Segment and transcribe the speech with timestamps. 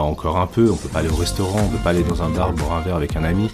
[0.00, 0.70] encore un peu.
[0.70, 2.80] On peut pas aller au restaurant, on peut pas aller dans un bar boire un
[2.80, 3.50] verre avec un ami.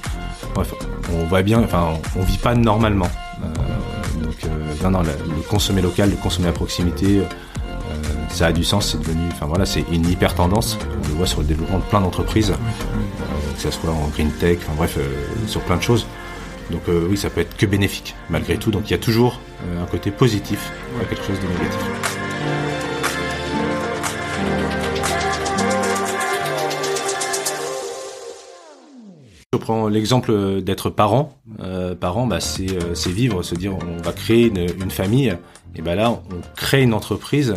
[0.55, 0.75] Bref,
[1.13, 3.09] on voit bien, enfin, on, vit pas normalement.
[3.43, 4.49] Euh, donc, euh,
[4.83, 7.25] non, non, le, consommer local, le consommer à proximité, euh,
[8.29, 8.93] ça a du sens.
[8.93, 10.79] C'est devenu, enfin voilà, c'est une hyper tendance.
[11.05, 12.53] On le voit sur le développement de plein d'entreprises,
[13.55, 14.99] que ce soit en green tech, enfin bref,
[15.47, 16.07] sur plein de choses.
[16.71, 18.71] Donc oui, ça peut être que bénéfique malgré tout.
[18.71, 19.41] Donc il y a toujours
[19.83, 22.90] un côté positif à quelque chose de négatif.
[29.53, 31.37] Je prends l'exemple d'être parent.
[31.59, 35.37] Euh, parent, bah, c'est euh, vivre, se dire on va créer une, famille.
[35.75, 36.21] Et ben là, on
[36.55, 37.57] crée une entreprise,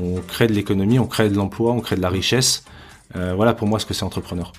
[0.00, 2.64] on crée de l'économie, on crée de l'emploi, on crée de la richesse.
[3.16, 4.54] Euh, voilà pour moi ce que c'est entrepreneur.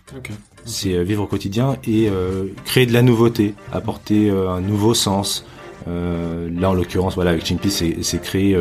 [0.66, 5.46] C'est euh, vivre au quotidien et euh, créer de la nouveauté, apporter un nouveau sens.
[5.88, 8.56] là en l'occurrence, voilà avec Chimpy, c'est créer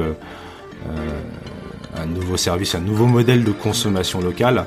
[1.95, 4.65] un nouveau service, un nouveau modèle de consommation locale.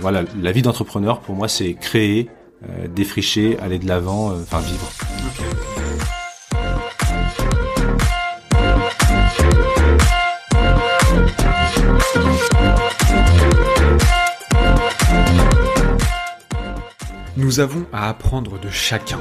[0.00, 2.28] Voilà, la vie d'entrepreneur pour moi c'est créer
[2.64, 4.90] euh, défricher, aller de l'avant, euh, enfin vivre.
[17.36, 19.18] Nous avons à apprendre de chacun.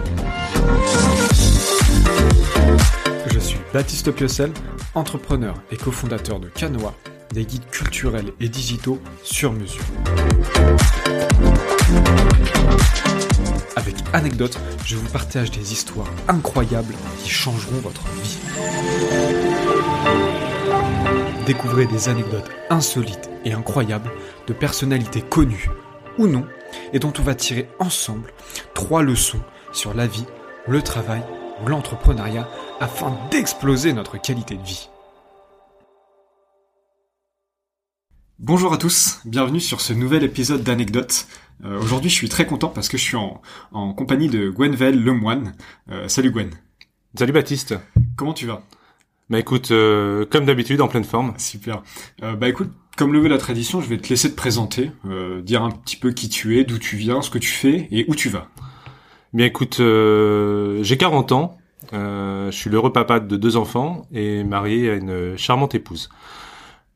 [3.28, 4.52] Je suis Baptiste Piocel,
[4.94, 6.94] entrepreneur et cofondateur de Canoa,
[7.34, 9.84] des guides culturels et digitaux sur mesure.
[13.76, 18.38] Avec anecdotes, je vous partage des histoires incroyables qui changeront votre vie.
[21.46, 24.12] Découvrez des anecdotes insolites et incroyables
[24.48, 25.70] de personnalités connues
[26.18, 26.46] ou non,
[26.94, 28.34] et dont on va tirer ensemble
[28.73, 30.26] trois leçons sur la vie,
[30.68, 31.22] le travail
[31.64, 32.48] ou l'entrepreneuriat
[32.80, 34.90] afin d'exploser notre qualité de vie.
[38.39, 41.25] Bonjour à tous, bienvenue sur ce nouvel épisode d'Anecdotes.
[41.63, 43.41] Euh, aujourd'hui, je suis très content parce que je suis en,
[43.72, 45.56] en compagnie de Gwenvel Lemoine.
[45.90, 46.50] Euh, salut Gwen.
[47.18, 47.75] Salut Baptiste.
[48.18, 48.62] Comment tu vas?
[49.29, 51.34] Bah écoute, euh, comme d'habitude, en pleine forme.
[51.38, 51.81] Super.
[52.19, 54.91] bah écoute, comme le veut la tradition, je vais te laisser te présenter,
[55.44, 58.03] dire un petit peu qui tu es, d'où tu viens, ce que tu fais et
[58.09, 58.50] où tu vas.
[59.31, 61.57] Bien écoute, j'ai 40 ans,
[61.94, 66.09] je suis l'heureux papa de deux enfants et marié à une charmante épouse.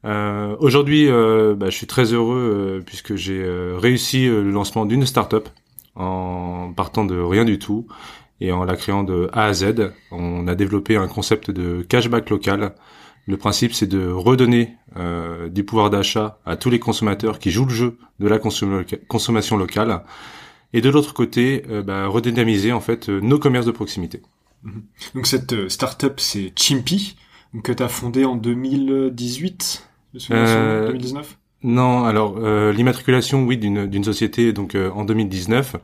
[0.05, 4.51] Euh, Aujourd'hui, euh, bah, je suis très heureux euh, puisque j'ai euh, réussi euh, le
[4.51, 5.49] lancement d'une startup
[5.95, 7.87] en partant de rien du tout
[8.39, 9.91] et en la créant de A à Z.
[10.11, 12.73] On a développé un concept de cashback local.
[13.27, 14.75] Le principe, c'est de redonner
[15.51, 20.03] du pouvoir d'achat à tous les consommateurs qui jouent le jeu de la consommation locale.
[20.71, 24.21] Et de l'autre côté, bah, redynamiser en fait nos commerces de proximité.
[24.63, 24.83] Mhm.
[25.15, 27.17] Donc cette startup, c'est Chimpy,
[27.61, 34.05] que tu as fondé en 2018 2019 euh, non, alors euh, l'immatriculation, oui, d'une d'une
[34.05, 35.75] société donc euh, en 2019.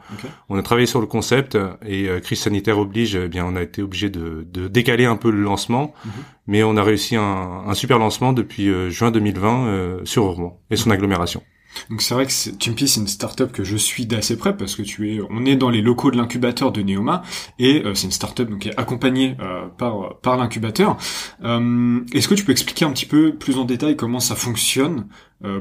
[0.47, 3.81] On a travaillé sur le concept et crise sanitaire oblige, eh bien on a été
[3.81, 6.11] obligé de, de décaler un peu le lancement, mhm.
[6.47, 10.91] mais on a réussi un, un super lancement depuis juin 2020 sur Rouen et son
[10.91, 11.43] agglomération.
[11.89, 14.81] Donc c'est vrai que Chimpy c'est une startup que je suis d'assez près parce que
[14.81, 17.23] tu es, on est dans les locaux de l'incubateur de Neoma
[17.59, 20.97] et euh, c'est une startup donc qui est accompagnée euh, par par l'incubateur.
[21.43, 25.07] Euh, est-ce que tu peux expliquer un petit peu plus en détail comment ça fonctionne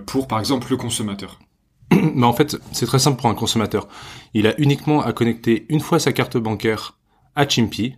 [0.07, 1.39] pour par exemple le consommateur?
[1.91, 3.89] Mais en fait c'est très simple pour un consommateur.
[4.33, 6.99] Il a uniquement à connecter une fois sa carte bancaire
[7.37, 7.97] à Chimpy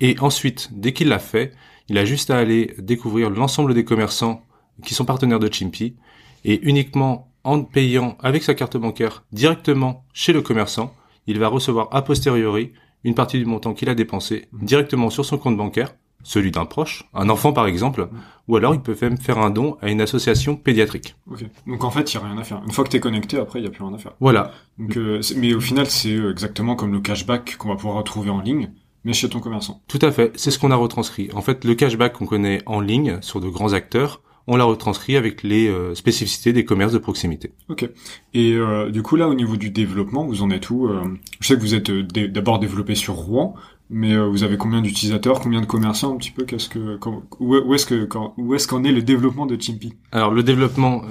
[0.00, 1.52] et ensuite dès qu'il l'a fait,
[1.88, 4.42] il a juste à aller découvrir l'ensemble des commerçants
[4.84, 5.96] qui sont partenaires de Chimpy
[6.44, 10.94] et uniquement en payant avec sa carte bancaire directement chez le commerçant,
[11.26, 12.72] il va recevoir a posteriori
[13.04, 17.04] une partie du montant qu'il a dépensé directement sur son compte bancaire, celui d'un proche,
[17.12, 18.08] un enfant par exemple,
[18.48, 21.14] ou alors il peut même faire un don à une association pédiatrique.
[21.66, 22.62] Donc en fait, il n'y a rien à faire.
[22.64, 24.12] Une fois que tu es connecté, après, il n'y a plus rien à faire.
[24.20, 24.52] Voilà.
[24.78, 28.30] Donc, euh, mais au final, c'est euh, exactement comme le cashback qu'on va pouvoir retrouver
[28.30, 28.70] en ligne,
[29.04, 29.82] mais chez ton commerçant.
[29.86, 31.28] Tout à fait, c'est ce qu'on a retranscrit.
[31.34, 35.16] En fait, le cashback qu'on connaît en ligne sur de grands acteurs, on l'a retranscrit
[35.16, 37.52] avec les euh, spécificités des commerces de proximité.
[37.68, 37.88] Ok.
[38.34, 41.02] Et euh, du coup là, au niveau du développement, vous en êtes où euh,
[41.40, 43.54] Je sais que vous êtes d'abord développé sur Rouen,
[43.90, 46.98] mais vous avez combien d'utilisateurs, combien de commerçants un petit peu Qu'est-ce que
[47.38, 48.08] où, est-ce que
[48.38, 51.02] où est-ce qu'en est le développement de Chimpy Alors le développement,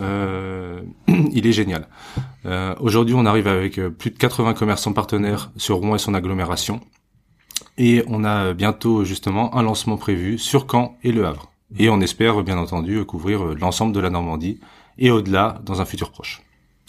[1.07, 1.87] il est génial.
[2.79, 6.81] Aujourd'hui, on arrive avec plus de 80 commerçants partenaires sur Rouen et son agglomération,
[7.77, 11.52] et on a bientôt justement un lancement prévu sur Caen et Le Havre.
[11.77, 14.59] Et on espère bien entendu couvrir euh, l'ensemble de la Normandie
[14.97, 16.41] et au-delà dans un futur proche.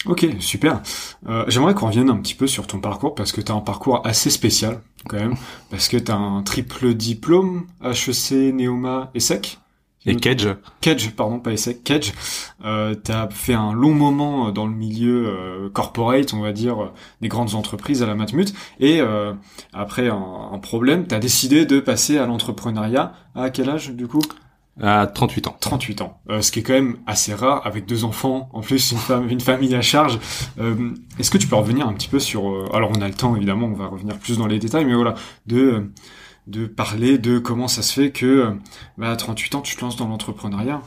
[0.07, 0.83] Ok, super.
[1.29, 3.61] Euh, J'aimerais qu'on revienne un petit peu sur ton parcours parce que tu as un
[3.61, 5.37] parcours assez spécial quand même,
[5.71, 9.59] parce que tu as un triple diplôme HEC, Neoma et SEC.
[10.07, 10.49] Et Kedge.
[10.83, 12.13] Kedge, pardon, pas essai, Kedge.
[12.65, 16.93] Euh, t'as fait un long moment dans le milieu euh, corporate, on va dire,
[17.23, 18.53] des grandes entreprises à la Matmut.
[18.81, 19.33] Et euh,
[19.73, 23.15] après un, un problème, t'as décidé de passer à l'entrepreneuriat.
[23.35, 24.21] À quel âge, du coup?
[24.81, 25.57] À 38 ans.
[25.61, 26.21] 38 ans.
[26.31, 29.29] Euh, ce qui est quand même assez rare avec deux enfants, en plus une femme,
[29.29, 30.19] une famille à charge.
[30.59, 33.15] Euh, Est-ce que tu peux revenir un petit peu sur euh, alors on a le
[33.15, 35.15] temps évidemment, on va revenir plus dans les détails mais voilà,
[35.47, 35.91] de
[36.47, 38.55] de parler de comment ça se fait que
[38.99, 40.83] bah, à 38 ans tu te lances dans l'entrepreneuriat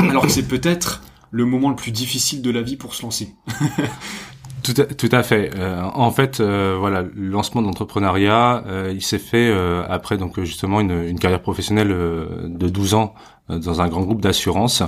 [0.00, 3.34] alors que c'est peut-être le moment le plus difficile de la vie pour se lancer.
[4.66, 5.52] Tout à, tout à fait.
[5.56, 9.52] Euh, en fait, euh, voilà, le lancement de l'entrepreneuriat, euh, il s'est fait
[9.88, 13.14] après donc justement une, une carrière professionnelle de 12 ans
[13.48, 14.82] dans un grand groupe d'assurance.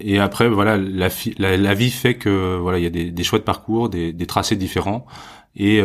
[0.00, 1.08] et après, voilà, la,
[1.38, 4.12] la, la, vie fait que voilà, il y a des, des choix de parcours, des,
[4.12, 5.06] des tracés différents.
[5.56, 5.82] Et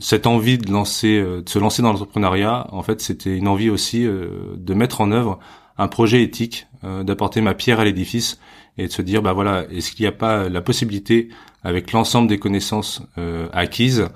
[0.00, 4.06] cette envie de lancer, de se lancer dans l'entrepreneuriat, en fait, c'était une envie aussi
[4.06, 5.38] de mettre en œuvre
[5.76, 8.38] un projet éthique, d'apporter ma pierre à l'édifice
[8.78, 11.28] et de se dire bah voilà est-ce qu'il n'y a pas la possibilité
[11.62, 14.08] avec l'ensemble des connaissances euh, acquises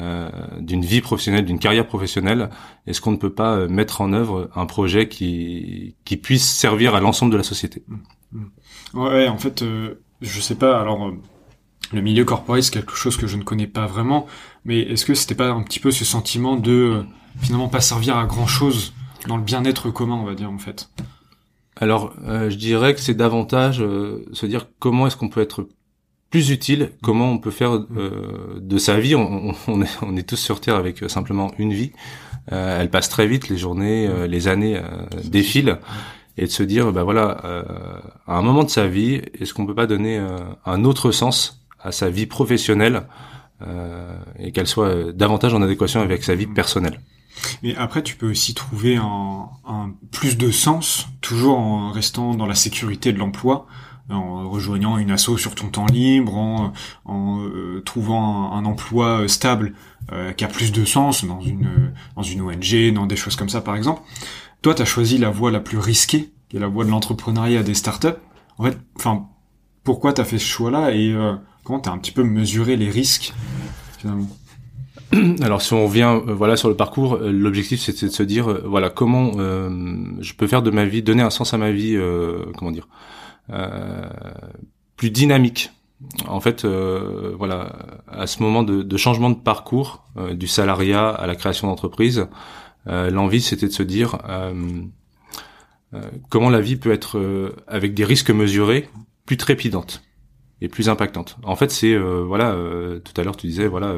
[0.00, 2.48] euh, d'une vie professionnelle, d'une carrière professionnelle,
[2.86, 6.94] est-ce qu'on ne peut pas euh, mettre en œuvre un projet qui qui puisse servir
[6.94, 7.82] à l'ensemble de la société?
[7.88, 7.96] Mmh.
[8.32, 8.46] Mmh.
[8.94, 10.80] Ouais, en fait, euh, je sais pas.
[10.80, 11.20] Alors, euh,
[11.92, 14.26] le milieu corporate, c'est quelque chose que je ne connais pas vraiment.
[14.64, 17.04] Mais est-ce que c'était pas un petit peu ce sentiment de
[17.40, 18.94] finalement pas servir à grand chose
[19.28, 20.88] dans le bien-être commun, on va dire en fait?
[21.82, 25.66] Alors, euh, je dirais que c'est davantage euh, se dire comment est-ce qu'on peut être
[26.30, 29.16] plus utile, comment on peut faire euh, de sa vie.
[29.16, 31.90] On, on, est, on, est, tous sur Terre avec simplement une vie.
[32.46, 34.80] elle passe très vite, les journées, les années
[35.24, 35.80] défilent.
[36.38, 37.64] Et de se dire, bah voilà,
[38.28, 40.24] à un moment de sa vie, est-ce qu'on peut pas donner
[40.64, 43.02] un autre sens à sa vie professionnelle
[44.38, 47.00] et qu'elle soit davantage en adéquation avec sa vie personnelle?
[47.62, 52.46] Mais après, tu peux aussi trouver un, un, plus de sens, toujours en restant dans
[52.46, 53.66] la sécurité de l'emploi,
[54.10, 56.72] en rejoignant une asso sur ton temps libre, en,
[57.04, 59.74] en euh, trouvant un, emploi stable
[60.12, 63.48] euh, qui a plus de sens dans une dans une ONG, dans des choses comme
[63.48, 64.02] ça, par exemple.
[64.62, 67.62] Toi, tu as choisi la voie la plus risquée, qui est la voie de l'entrepreneuriat
[67.62, 68.08] des startups.
[68.58, 69.28] En fait, enfin,
[69.84, 73.32] pourquoi t'as fait ce choix-là et euh, comment t'as un petit peu mesuré les risques
[73.98, 74.28] finalement?
[75.42, 78.50] Alors si on revient euh, voilà sur le parcours, euh, l'objectif c'était de se dire
[78.50, 81.98] euh, voilà comment je peux faire de ma vie, donner un sens à ma vie,
[82.56, 82.88] comment dire,
[84.96, 85.70] plus dynamique.
[86.26, 87.72] En fait, voilà,
[88.08, 92.26] à ce moment de, de changement de parcours, du salariat à la création d'entreprise,
[92.86, 94.18] l'envie c'était de se dire
[96.28, 98.88] comment la vie peut être avec des risques mesurés
[99.26, 100.02] plus trépidante
[100.62, 101.36] et plus impactante.
[101.42, 102.56] En fait, c'est voilà,
[103.04, 103.94] tout à l'heure tu disais voilà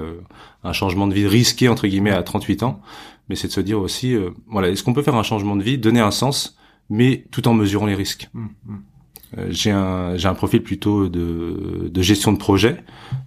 [0.64, 2.80] un changement de vie risqué entre guillemets à 38 ans,
[3.28, 5.62] mais c'est de se dire aussi, euh, voilà, est-ce qu'on peut faire un changement de
[5.62, 6.56] vie, donner un sens,
[6.90, 8.28] mais tout en mesurant les risques.
[8.34, 8.74] Mmh, mmh.
[9.38, 12.84] Euh, j'ai un j'ai un profil plutôt de, de gestion de projet.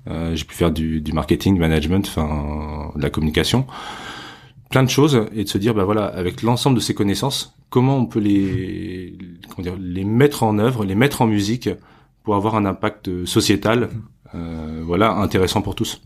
[0.07, 3.65] Euh, j'ai pu faire du, du marketing, du management, enfin de la communication,
[4.69, 7.97] plein de choses, et de se dire bah voilà, avec l'ensemble de ces connaissances, comment
[7.97, 9.17] on peut les
[9.49, 11.69] comment dire les mettre en œuvre, les mettre en musique
[12.27, 13.87] pour avoir un impact sociétal, mmh.
[14.35, 16.01] euh, voilà, intéressant pour tous.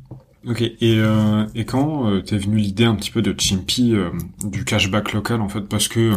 [0.47, 4.11] Ok, et, euh, et quand euh, t'es venu l'idée un petit peu de Chimpy, euh,
[4.45, 6.11] du cashback local en fait, parce que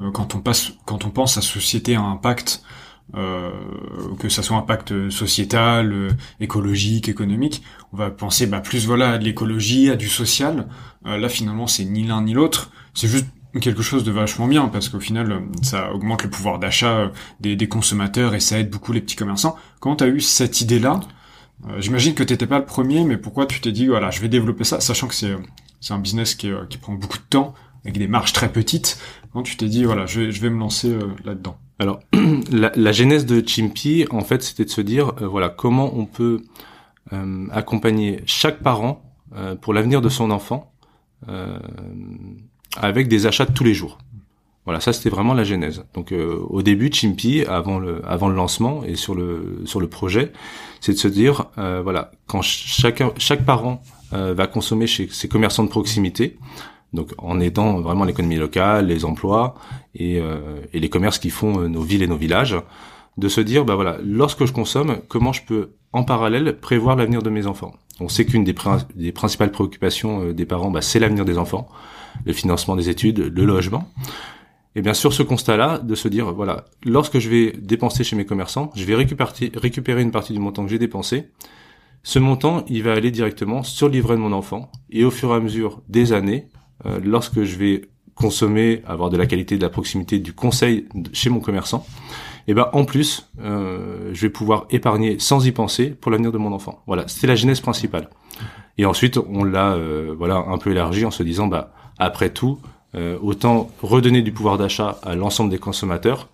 [0.00, 2.64] euh, quand on passe, quand on pense à société à impact,
[3.14, 3.52] euh,
[4.18, 6.08] que ça soit impact sociétal,
[6.40, 10.66] écologique, économique, on va penser bah, plus voilà à de l'écologie, à du social.
[11.04, 13.26] là finalement c'est ni l'un ni l'autre, c'est juste
[13.60, 17.68] quelque chose de vachement bien parce qu'au final ça augmente le pouvoir d'achat des, des,
[17.68, 19.56] consommateurs et ça aide beaucoup les petits commerçants.
[19.80, 21.00] Quand t'as eu cette idée là,
[21.68, 24.28] euh, j'imagine que t'étais pas le premier, mais pourquoi tu t'es dit voilà, je vais
[24.28, 25.34] développer ça, sachant que c'est
[25.80, 27.54] c'est un business qui, qui prend beaucoup de temps
[27.84, 28.98] avec des marges très petites.
[29.32, 31.56] Quand tu t'es dit voilà, je vais, je vais me lancer euh, là-dedans?
[31.78, 32.00] Alors
[32.52, 36.06] la, la, genèse de Chimpy, en fait, c'était de se dire euh, voilà comment on
[36.06, 36.42] peut
[37.50, 39.02] accompagner chaque parent
[39.62, 40.72] pour l'avenir de son enfant
[42.76, 43.98] avec des achats de tous les jours.
[44.66, 45.84] Voilà, ça c'était vraiment la genèse.
[45.94, 49.88] Donc euh, au début, Chimpy, avant le avant le lancement et sur le sur le
[49.88, 50.32] projet,
[50.80, 55.28] c'est de se dire euh, voilà quand chacun chaque parent euh, va consommer chez ses
[55.28, 56.36] commerçants de proximité,
[56.92, 59.54] donc en aidant vraiment l'économie locale, les emplois
[59.94, 60.20] et,
[60.72, 62.56] et les commerces qui font nos villes et nos villages,
[63.16, 67.22] de se dire bah voilà lorsque je consomme, comment je peux en parallèle prévoir l'avenir
[67.22, 67.74] de mes enfants?
[67.98, 68.54] On sait qu'une des,
[68.94, 71.68] des principales préoccupations des parents, bah, c'est l'avenir des enfants,
[72.24, 73.90] le financement des études, le logement.
[74.76, 78.24] Et bien sur ce constat-là, de se dire, voilà, lorsque je vais dépenser chez mes
[78.24, 81.28] commerçants, je vais récupérer, une partie du montant que j'ai dépensé.
[82.02, 84.70] Ce montant, il va aller directement sur le livret de mon enfant.
[84.90, 86.46] Et au fur et à mesure des années,
[86.86, 87.82] euh, lorsque je vais
[88.14, 91.84] consommer, avoir de la qualité, de la proximité, du conseil chez mon commerçant,
[92.46, 96.38] et ben en plus, euh, je vais pouvoir épargner sans y penser pour l'avenir de
[96.38, 96.82] mon enfant.
[96.86, 98.08] Voilà, c'était la genèse principale.
[98.78, 102.58] Et ensuite, on l'a euh, voilà un peu élargi en se disant bah après tout,
[102.96, 106.28] euh, autant redonner du pouvoir d'achat à l'ensemble des consommateurs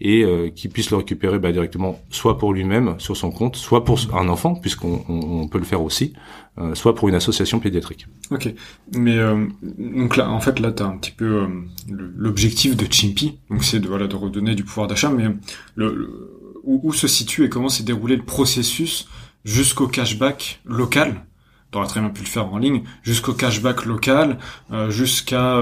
[0.00, 3.84] et euh, qu'il puisse le récupérer bah, directement soit pour lui-même sur son compte, soit
[3.84, 6.12] pour un enfant puisqu'on on, peut le faire aussi,
[6.58, 8.06] euh, soit pour une association pédiatrique.
[8.30, 8.52] Ok,
[8.94, 11.46] mais euh, donc là en fait là tu un petit peu
[11.88, 15.28] l'objectif de Chimpy, donc c'est de voilà de redonner du pouvoir d'achat, mais
[16.64, 19.08] où, se situe et comment s'est déroulé le processus
[19.44, 21.24] jusqu'au cashback local
[21.70, 24.38] t'aurais très bien pu le faire en ligne, jusqu'au cashback local,
[24.88, 25.60] jusqu'à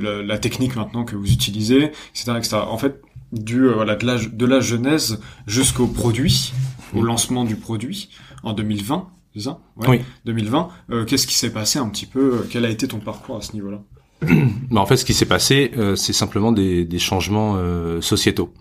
[0.00, 2.56] la, la, technique maintenant que vous utilisez, etc., etc.
[2.56, 3.00] En fait,
[3.34, 6.52] du euh, voilà de la de la genèse jusqu'au produit,
[6.94, 8.08] au lancement du produit
[8.42, 9.58] en 2020, c'est ça?
[9.76, 10.00] Oui.
[10.24, 10.68] 2020.
[10.90, 13.42] Euh, qu'est-ce qui s'est passé un petit peu euh, Quel a été ton parcours à
[13.42, 13.80] ce niveau-là?
[14.70, 17.58] Bah en fait, ce qui s'est passé, c'est simplement des, des changements
[18.00, 18.54] sociétaux.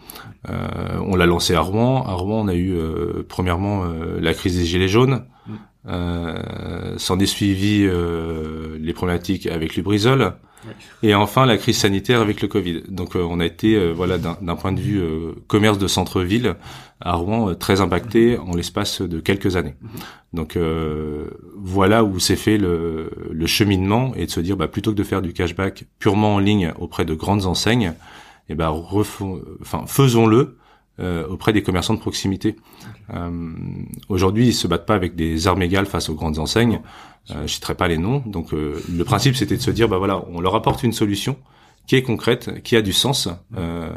[0.48, 2.04] on l'a lancé à Rouen.
[2.06, 2.76] À Rouen, on a eu
[3.30, 3.86] premièrement
[4.20, 5.26] la crise des gilets jaunes.
[5.86, 6.98] Mm.
[6.98, 7.88] S'en est suivi
[8.80, 10.34] les problématiques avec Lubrizol.
[11.02, 12.84] Et enfin, la crise sanitaire avec le Covid.
[12.88, 16.56] Donc, euh, on a été, euh, voilà, d'un point de vue euh, commerce de centre-ville
[17.02, 19.76] à Rouen, très impacté en l'espace de quelques années.
[20.32, 20.58] Donc,
[21.56, 25.04] voilà où s'est fait le, le, cheminement et de se dire, bah, plutôt que de
[25.04, 27.94] faire du cashback purement en ligne auprès de grandes enseignes,
[28.48, 30.58] et eh ben, enfin, faisons-le
[31.00, 32.56] auprès des commerçants de proximité.
[34.10, 36.82] Aujourd'hui, ils se battent pas avec des armes égales face aux grandes enseignes.
[37.32, 38.22] Euh, je citerai pas les noms.
[38.26, 41.38] Donc euh, le principe c'était de se dire bah voilà, on leur apporte une solution
[41.88, 43.90] qui est concrète, qui a du sens euh,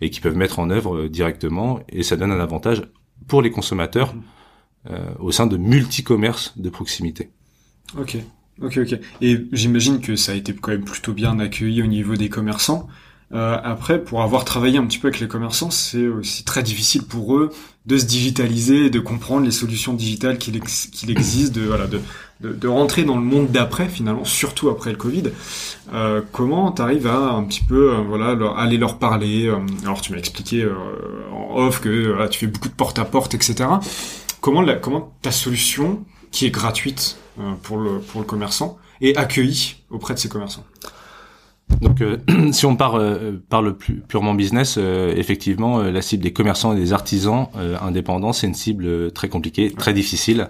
[0.00, 2.82] et qui peuvent mettre en œuvre euh, directement et ça donne un avantage
[3.26, 4.14] pour les consommateurs
[4.90, 7.30] euh, au sein de multi-commerces de proximité.
[7.98, 8.16] Ok,
[8.62, 8.98] ok, ok.
[9.20, 12.88] Et j'imagine que ça a été quand même plutôt bien accueilli au niveau des commerçants.
[13.32, 17.02] Euh, après, pour avoir travaillé un petit peu avec les commerçants, c'est aussi très difficile
[17.02, 17.50] pour eux
[17.88, 20.56] de se digitaliser, de comprendre les solutions digitales qu'il
[21.10, 22.00] existe, de voilà, de,
[22.40, 25.24] de, de, rentrer dans le monde d'après finalement, surtout après le Covid.
[25.94, 30.12] Euh, comment t'arrives à un petit peu euh, voilà aller leur parler euh, Alors tu
[30.12, 30.74] m'as expliqué euh,
[31.32, 33.64] en off que voilà, tu fais beaucoup de porte à porte, etc.
[34.42, 37.16] Comment la, comment ta solution qui est gratuite
[37.62, 40.64] pour le pour le commerçant est accueillie auprès de ces commerçants?
[41.80, 42.18] Donc, euh,
[42.52, 46.72] si on part euh, par le plus purement business, euh, effectivement, la cible des commerçants
[46.72, 47.48] et des artisans
[47.80, 50.48] indépendants, c'est une cible très compliquée, très difficile,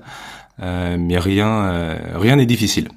[0.61, 2.89] mais rien, rien n'est difficile.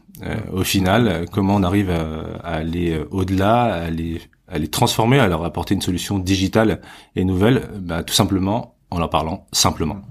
[0.51, 5.43] au final, comment on arrive à, aller au-delà, à les, à les transformer, à leur
[5.43, 6.81] apporter une solution digitale
[7.15, 10.01] et nouvelle, bah, tout simplement en leur parlant simplement.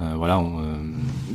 [0.00, 0.74] Euh, voilà, euh,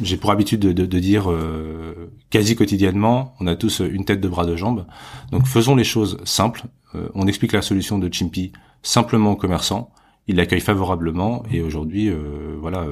[0.04, 4.20] j'ai pour habitude de, de, de dire euh, quasi quotidiennement, on a tous une tête,
[4.20, 4.86] de bras, de jambes.
[5.32, 6.64] Donc faisons les choses simples.
[6.94, 8.52] Euh, on explique la solution de Chimpy
[8.84, 9.90] simplement aux commerçants.
[10.28, 12.12] Ils l'accueillent favorablement et aujourd'hui,
[12.62, 12.86] voilà,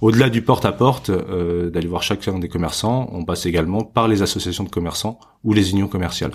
[0.00, 4.70] au-delà du porte-à-porte, d'aller voir chacun des commerçants, on passe également par les associations de
[4.70, 6.32] commerçants ou les unions commerciales.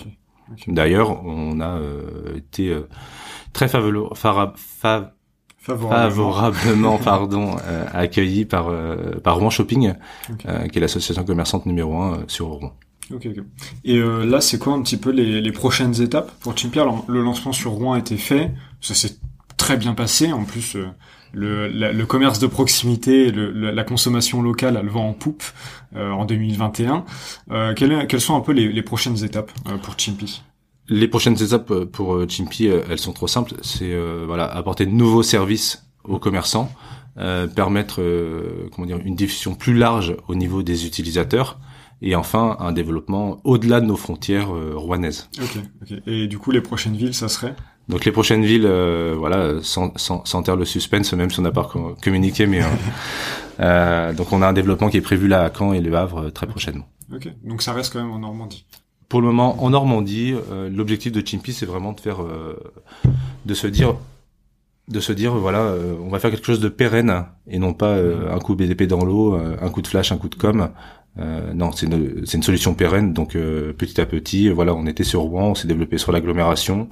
[0.68, 1.80] D'ailleurs, on a
[2.36, 2.74] été
[3.52, 4.54] très favorable
[5.60, 9.94] favorablement, pardon, euh, accueilli par euh, par Rouen Shopping,
[10.46, 12.72] euh, qui est l'association commerçante numéro un sur Rouen.
[13.12, 13.44] Ok, ok.
[13.84, 17.20] Et là, c'est quoi un petit peu les, les prochaines étapes pour Chimpy Alors, le
[17.22, 19.16] lancement sur Rouen a été fait, ça s'est
[19.56, 20.32] très bien passé.
[20.32, 20.76] En plus,
[21.32, 25.42] le, le commerce de proximité, le, la consommation locale, elle vend en poupe
[25.96, 27.04] en 2021.
[27.74, 29.50] Quelles, quelles, sont un peu les, les prochaines étapes
[29.82, 30.40] pour Chimpy
[30.90, 33.54] les prochaines étapes euh, pour euh, Chimpy, euh, elles sont trop simples.
[33.62, 36.70] C'est voilà apporter de nouveaux services aux commerçants,
[37.54, 38.02] permettre
[38.74, 41.58] comment dire une diffusion plus large au niveau des utilisateurs
[42.02, 45.28] et enfin un développement au-delà de nos frontières rouennaises.
[45.38, 45.98] Ok, ok.
[46.06, 47.54] Et du coup, les prochaines villes, ça serait?
[47.88, 48.66] Donc les prochaines villes,
[49.18, 51.68] voilà, sans, sans, sans taire le suspense, même si on n'a pas
[52.02, 52.60] communiqué, mais
[54.14, 56.46] donc on a un développement qui est prévu là à Caen et Le Havre très
[56.46, 56.88] prochainement.
[57.14, 58.64] Ok, donc ça reste quand même en Normandie
[59.10, 62.56] pour le moment, en Normandie, euh, l'objectif de Chimpy, c'est vraiment de faire, euh,
[63.44, 63.96] de se dire,
[64.86, 67.96] de se dire, voilà, euh, on va faire quelque chose de pérenne et non pas
[67.96, 70.70] un coup BDP dans l'eau, un coup de flash, un coup de com.
[71.16, 73.12] non, c'est une, solution pérenne.
[73.12, 76.88] Donc petit à petit, voilà, on était sur Rouen, on s'est développé sur l'agglomération.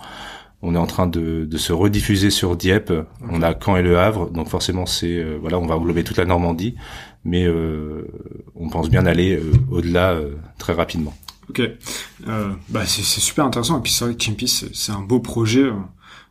[0.60, 2.92] On est en train de, de, se rediffuser sur Dieppe.
[3.30, 6.24] On a Caen et Le Havre, donc forcément c'est voilà, on va englober toute la
[6.24, 6.74] Normandie,
[7.24, 7.46] mais
[8.56, 10.18] on pense bien aller au-delà
[10.58, 11.14] très rapidement.
[11.50, 15.70] Ok, euh, bah c'est super intéressant et puis c'est vrai que c'est un beau projet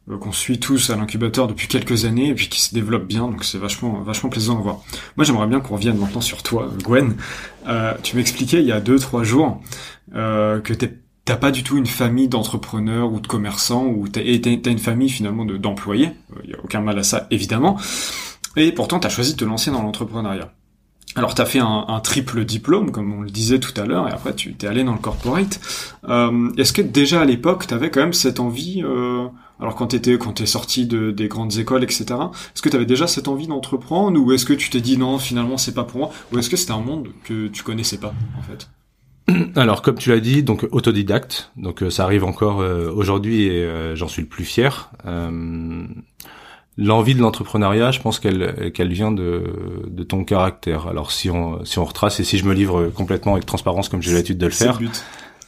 [0.09, 3.27] euh, qu'on suit tous à l'incubateur depuis quelques années et puis qui se développe bien
[3.27, 4.79] donc c'est vachement vachement plaisant à voir.
[5.17, 7.15] Moi j'aimerais bien qu'on revienne maintenant sur toi Gwen.
[7.67, 9.61] Euh, tu m'expliquais il y a deux trois jours
[10.15, 14.79] euh, que t'as pas du tout une famille d'entrepreneurs ou de commerçants ou t'as, une
[14.79, 16.11] famille finalement de, d'employés.
[16.45, 17.77] Il y a aucun mal à ça évidemment.
[18.55, 20.53] Et pourtant t'as choisi de te lancer dans l'entrepreneuriat.
[21.17, 24.11] Alors tu as fait un, triple diplôme, comme on le disait tout à l'heure, et
[24.11, 25.59] après tu t'es allé dans le corporate.
[26.07, 29.25] Euh, est-ce que déjà à l'époque, tu avais quand même cette envie, euh,
[29.59, 32.05] alors quand t'étais quand t'es sorti de, des grandes écoles, etc.
[32.05, 35.17] Est-ce que tu avais déjà cette envie d'entreprendre, ou est-ce que tu t'es dit non,
[35.17, 38.13] finalement c'est pas pour moi, ou est-ce que c'était un monde que tu connaissais pas
[38.37, 38.69] en fait?
[39.59, 44.07] Alors, comme tu l'as dit, donc autodidacte, donc euh, ça arrive encore aujourd'hui et j'en
[44.07, 44.91] suis le plus fier
[46.77, 49.43] l'envie de l'entrepreneuriat, je pense qu'elle qu'elle vient de,
[49.87, 50.87] de ton caractère.
[50.87, 54.01] Alors si on si on retrace et si je me livre complètement avec transparence comme
[54.01, 54.79] j'ai l'habitude de le faire.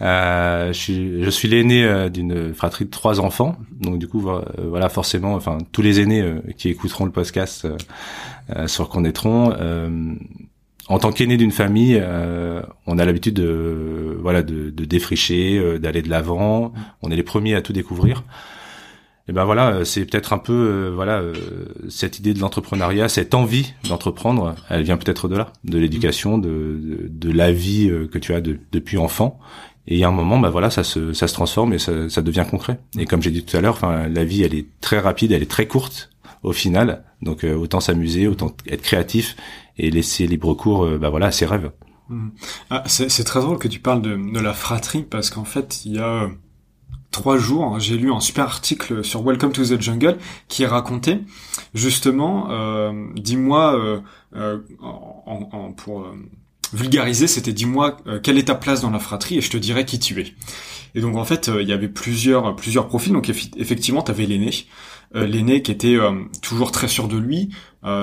[0.01, 4.25] Euh, je suis, je suis l'aîné euh, d'une fratrie de trois enfants, donc du coup
[4.57, 7.67] voilà forcément, enfin tous les aînés euh, qui écouteront le podcast
[8.55, 9.53] euh, sur Connaîtront,
[10.87, 12.01] en tant qu'aîné d'une famille,
[12.87, 16.73] on a l'habitude de voilà de, de défricher, d'aller de l'avant.
[17.03, 18.23] On est les premiers à tout découvrir
[19.29, 21.35] et ben voilà, euh, c'est peut-être un peu euh, voilà euh,
[21.87, 27.07] cette idée de l'entrepreneuriat, cette envie d'entreprendre, elle vient peut-être de là, de l'éducation, de,
[27.07, 29.39] de, la vie que tu as depuis enfant.
[29.85, 32.09] Et il y a un moment, bah voilà, ça se ça se transforme et ça,
[32.09, 32.79] ça devient concret.
[32.97, 35.43] Et comme j'ai dit tout à l'heure, enfin la vie, elle est très rapide, elle
[35.43, 36.09] est très courte
[36.41, 37.03] au final.
[37.21, 39.35] Donc autant s'amuser, autant être créatif
[39.77, 41.71] et laisser libre cours, bah voilà, à ses rêves.
[42.09, 42.29] Mmh.
[42.71, 45.97] Ah, c'est très drôle que tu parles de, de la fratrie parce qu'en fait, il
[45.97, 46.29] y a
[47.11, 51.21] trois jours, hein, j'ai lu un super article sur Welcome to the Jungle qui racontait
[51.73, 53.99] justement, euh, dis-moi, euh,
[54.35, 56.07] euh, en, pour
[56.71, 59.97] vulgariser, c'était dis-moi quelle est ta place dans la fratrie et je te dirai qui
[59.97, 60.35] tu es.
[60.93, 63.11] Et donc en fait, il y avait plusieurs plusieurs profils.
[63.11, 64.51] Donc effectivement, tu avais l'aîné,
[65.15, 65.97] l'aîné qui était
[66.43, 67.49] toujours très sûr de lui.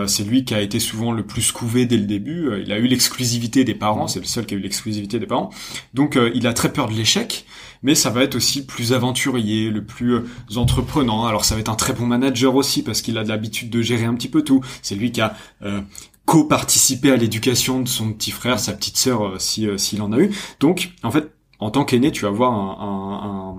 [0.08, 2.60] c'est lui qui a été souvent le plus couvé dès le début.
[2.60, 4.08] il a eu l'exclusivité des parents.
[4.08, 5.50] C'est le seul qui a eu l'exclusivité des parents.
[5.94, 7.46] Donc il a très peur de l'échec
[7.82, 10.24] mais ça va être aussi plus aventurier, le plus euh,
[10.56, 11.26] entreprenant.
[11.26, 14.04] Alors ça va être un très bon manager aussi parce qu'il a l'habitude de gérer
[14.04, 14.62] un petit peu tout.
[14.82, 15.80] C'est lui qui a euh,
[16.24, 20.18] co-participé à l'éducation de son petit frère, sa petite sœur, euh, si s'il en a
[20.18, 20.30] eu.
[20.60, 23.56] Donc en fait, en tant qu'aîné, tu vas avoir un,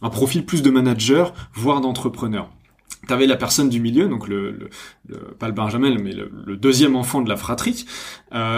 [0.00, 2.48] un, profil plus de manager, voire d'entrepreneur.
[3.06, 4.70] T'avais la personne du milieu, donc le,
[5.06, 7.84] le, pas le Benjamin, mais le, deuxième enfant de la fratrie.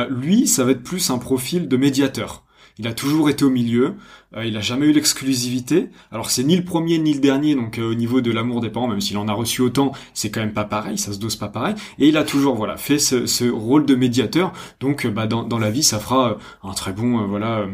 [0.08, 2.46] lui, ça va être plus un profil de médiateur.
[2.78, 3.94] Il a toujours été au milieu.
[4.36, 5.88] Euh, il a jamais eu l'exclusivité.
[6.12, 8.70] Alors c'est ni le premier ni le dernier, donc euh, au niveau de l'amour des
[8.70, 11.36] parents, même s'il en a reçu autant, c'est quand même pas pareil, ça se dose
[11.36, 11.74] pas pareil.
[11.98, 14.52] Et il a toujours voilà fait ce, rôle de médiateur.
[14.80, 17.66] Donc euh, bah, dans, la vie, ça fera un très bon voilà.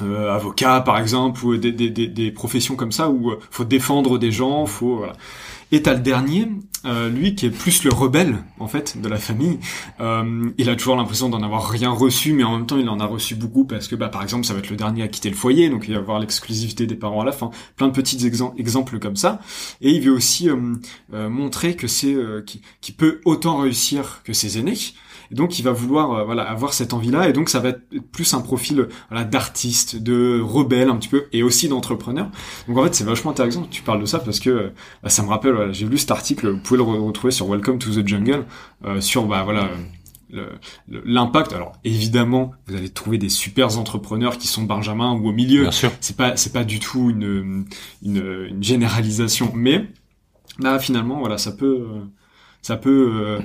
[0.00, 5.04] avocat par exemple ou des, professions comme ça où faut défendre des gens, faut.
[5.72, 6.48] Et t'as le dernier,
[6.84, 9.58] euh, lui qui est plus le rebelle en fait de la famille.
[10.00, 12.98] Euh, il a toujours l'impression d'en avoir rien reçu, mais en même temps il en
[13.00, 15.30] a reçu beaucoup parce que bah par exemple ça va être le dernier à quitter
[15.30, 17.50] le foyer, donc il va avoir l'exclusivité des parents à la fin.
[17.76, 19.40] Plein de petits exemples comme ça.
[19.80, 22.16] Et il veut aussi euh, montrer que c'est
[22.80, 24.78] qui peut autant réussir que ses aînés.
[25.30, 27.82] Et donc il va vouloir euh, voilà avoir cette envie-là et donc ça va être
[28.12, 32.30] plus un profil voilà d'artiste, de rebelle un petit peu et aussi d'entrepreneur.
[32.68, 35.22] Donc en fait c'est vachement intéressant que tu parles de ça parce que bah, ça
[35.22, 38.06] me rappelle voilà, j'ai lu cet article, vous pouvez le retrouver sur Welcome to the
[38.06, 38.44] Jungle
[38.84, 39.70] euh, sur bah voilà
[40.88, 45.62] l'impact alors évidemment vous allez trouver des super entrepreneurs qui sont Benjamin ou au milieu
[45.62, 45.90] Bien sûr.
[46.00, 47.66] c'est pas c'est pas du tout une,
[48.02, 49.88] une, une généralisation mais
[50.60, 51.84] là finalement voilà ça peut
[52.62, 53.40] ça peut euh,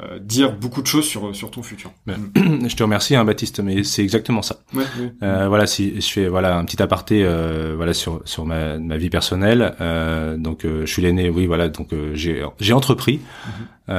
[0.00, 1.92] euh, dire beaucoup de choses sur sur ton futur.
[2.06, 4.60] je te remercie, hein, Baptiste, mais c'est exactement ça.
[4.74, 4.84] Ouais,
[5.22, 8.96] euh, voilà, si je fais voilà un petit aparté, euh, voilà sur sur ma, ma
[8.96, 9.74] vie personnelle.
[9.80, 11.68] Euh, donc, euh, je suis l'aîné, oui, voilà.
[11.68, 13.20] Donc, j'ai j'ai entrepris.
[13.46, 13.94] Mhm.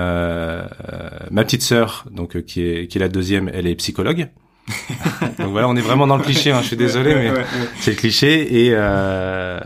[1.32, 4.30] ma petite sœur, donc qui est qui est la deuxième, elle est psychologue.
[5.40, 6.52] donc voilà, on est vraiment dans le cliché.
[6.52, 7.32] Hein, je suis désolé, mais
[7.80, 8.66] c'est le cliché.
[8.66, 9.60] Et euh,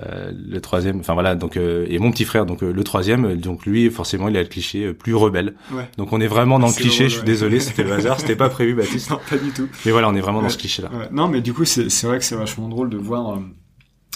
[0.50, 3.66] le troisième, enfin voilà, donc euh, et mon petit frère, donc euh, le troisième, donc
[3.66, 5.56] lui, forcément, il a le cliché plus rebelle.
[5.98, 7.10] Donc on est vraiment dans le cliché.
[7.10, 9.10] je suis désolé, c'était le hasard, c'était pas prévu, Baptiste.
[9.10, 9.68] Non, pas du tout.
[9.86, 10.90] Mais voilà, on est vraiment dans ce cliché-là.
[11.12, 13.40] Non, mais du coup, c'est vrai que c'est vachement drôle de voir.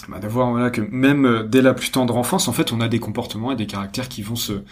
[0.08, 2.98] Bah, d'avoir voilà que même dès la plus tendre enfance en fait on a des
[2.98, 4.62] comportements et des caractères qui vont se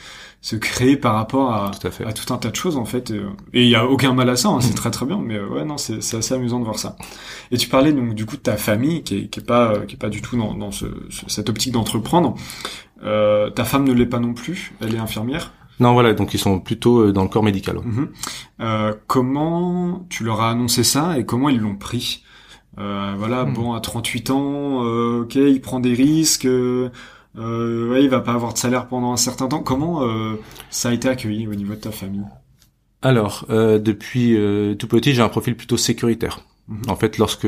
[0.40, 3.10] se créer par rapport à tout, à, tout un tas de choses en fait
[3.52, 5.64] et il y a aucun mal à ça hein, c'est très très bien mais ouais
[5.64, 6.96] non c'est assez amusant de voir ça.
[7.50, 9.96] Et tu parlais donc du coup de ta famille qui est, qui est pas qui
[9.96, 10.86] est pas du tout dans, dans ce,
[11.26, 12.34] cette optique d'entreprendre.
[13.04, 15.52] Euh, ta femme ne l'est pas non plus elle est infirmière?
[15.78, 17.76] Non, voilà, donc ils sont plutôt euh, dans le corps médical.
[17.84, 18.08] Mhm.
[18.60, 22.24] Euh, comment tu leur as annoncé ça et comment ils l'ont pris?
[22.78, 23.54] Euh, Voilà, hmm.
[23.54, 26.90] bon, à 38 ans, euh, ok, il prend des risques, euh,
[27.38, 29.62] euh, ouais, il va pas avoir de salaire pendant un certain temps.
[29.62, 30.34] Comment euh,
[30.70, 32.24] ça a été accueilli au niveau de ta famille?
[33.02, 36.40] Alors, euh, depuis euh, tout petit, j'ai un profil plutôt sécuritaire.
[36.68, 36.82] Mhm.
[36.88, 37.46] En fait, lorsque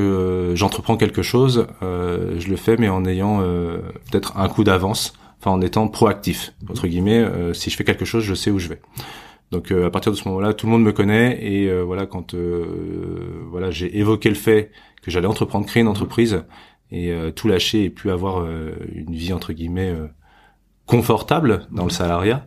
[0.55, 5.61] j'entreprends quelque chose, je le fais, mais en ayant peut-être un coup d'avance, enfin en
[5.61, 6.53] étant proactif.
[6.71, 8.81] Entre guillemets, si je fais quelque chose, je sais où je vais.
[9.51, 12.35] Donc à partir de ce moment-là, tout le monde me connaît et voilà quand
[13.51, 14.71] voilà j'ai évoqué le fait
[15.03, 16.45] que j'allais entreprendre, créer une entreprise
[16.91, 19.95] et tout lâcher et plus avoir une vie entre guillemets
[20.89, 22.45] confortable dans le salariat.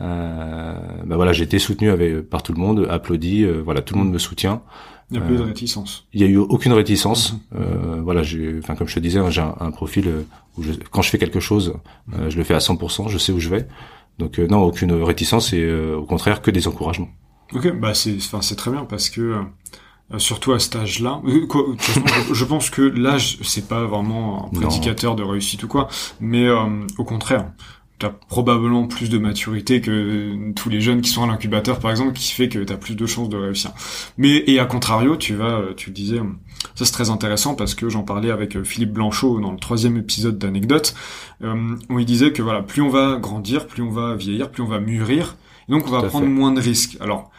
[0.00, 3.94] Euh, bah voilà, j'ai été soutenu avec, par tout le monde, applaudi, euh, voilà, tout
[3.94, 4.62] le monde me soutient.
[5.10, 6.06] Il n'y a plus de euh, réticence.
[6.14, 7.32] Il y a eu aucune réticence.
[7.32, 7.40] Mhm.
[7.56, 10.08] Euh, voilà, j'ai, enfin comme je te disais, hein, j'ai un, profil
[10.56, 11.74] où je, quand je fais quelque chose,
[12.28, 13.66] je le fais à 100%, je sais où je vais.
[14.20, 17.08] Donc non, aucune réticence et au contraire que des encouragements.
[17.52, 19.38] Ok, bah c'est, enfin c'est très bien parce que
[20.18, 21.20] surtout à cet âge-là.
[21.26, 25.88] je, je pense que l'âge c'est pas vraiment un prédicateur de réussite ou quoi,
[26.20, 26.48] mais
[26.98, 27.50] au contraire,
[28.00, 31.90] tu as probablement plus de maturité que tous les jeunes qui sont à l'incubateur par
[31.90, 33.72] exemple qui fait que tu as plus de chances de réussir.
[34.16, 36.20] Mais et à contrario, tu vas tu le disais
[36.74, 39.96] ça c'est très intéressant parce que j'en parlais avec euh, Philippe Blanchot dans le troisième
[39.96, 40.94] épisode d'anecdote
[41.42, 44.62] euh, où il disait que voilà, plus on va grandir, plus on va vieillir, plus
[44.62, 45.36] on va mûrir
[45.68, 46.96] et donc on va prendre moins de risques.
[47.00, 47.30] Alors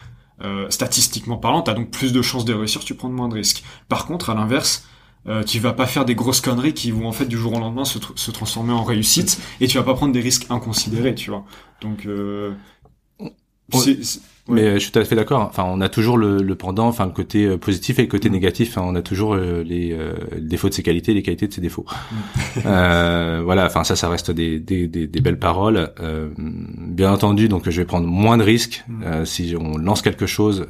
[0.44, 3.34] euh, statistiquement parlant, tu as donc plus de chances de réussir, tu prends moins de
[3.34, 3.64] risques.
[3.88, 4.86] Par contre, à l'inverse,
[5.28, 7.60] euh, tu vas pas faire des grosses conneries qui vont en fait du jour au
[7.60, 11.30] lendemain se, se transformer en réussite et tu vas pas prendre des risques inconsidérés, tu
[11.30, 11.44] vois.
[11.80, 12.52] Donc euh,
[14.48, 15.42] mais euh, je suis tout à fait d'accord.
[15.42, 18.28] Enfin, on a toujours le, le, pendant, enfin le côté euh, positif et le côté
[18.28, 18.32] mm.
[18.32, 18.76] négatif.
[18.76, 19.96] on a toujours les,
[20.38, 21.86] défauts de ses qualités, les qualités de ses défauts.
[21.86, 22.16] Mm.
[22.66, 23.66] euh, voilà.
[23.66, 25.92] Enfin, ça, ça reste des, des, des, des belles paroles.
[26.00, 29.24] Euh, bien entendu, donc je vais prendre moins de risques mm.
[29.24, 30.66] si on lance quelque chose.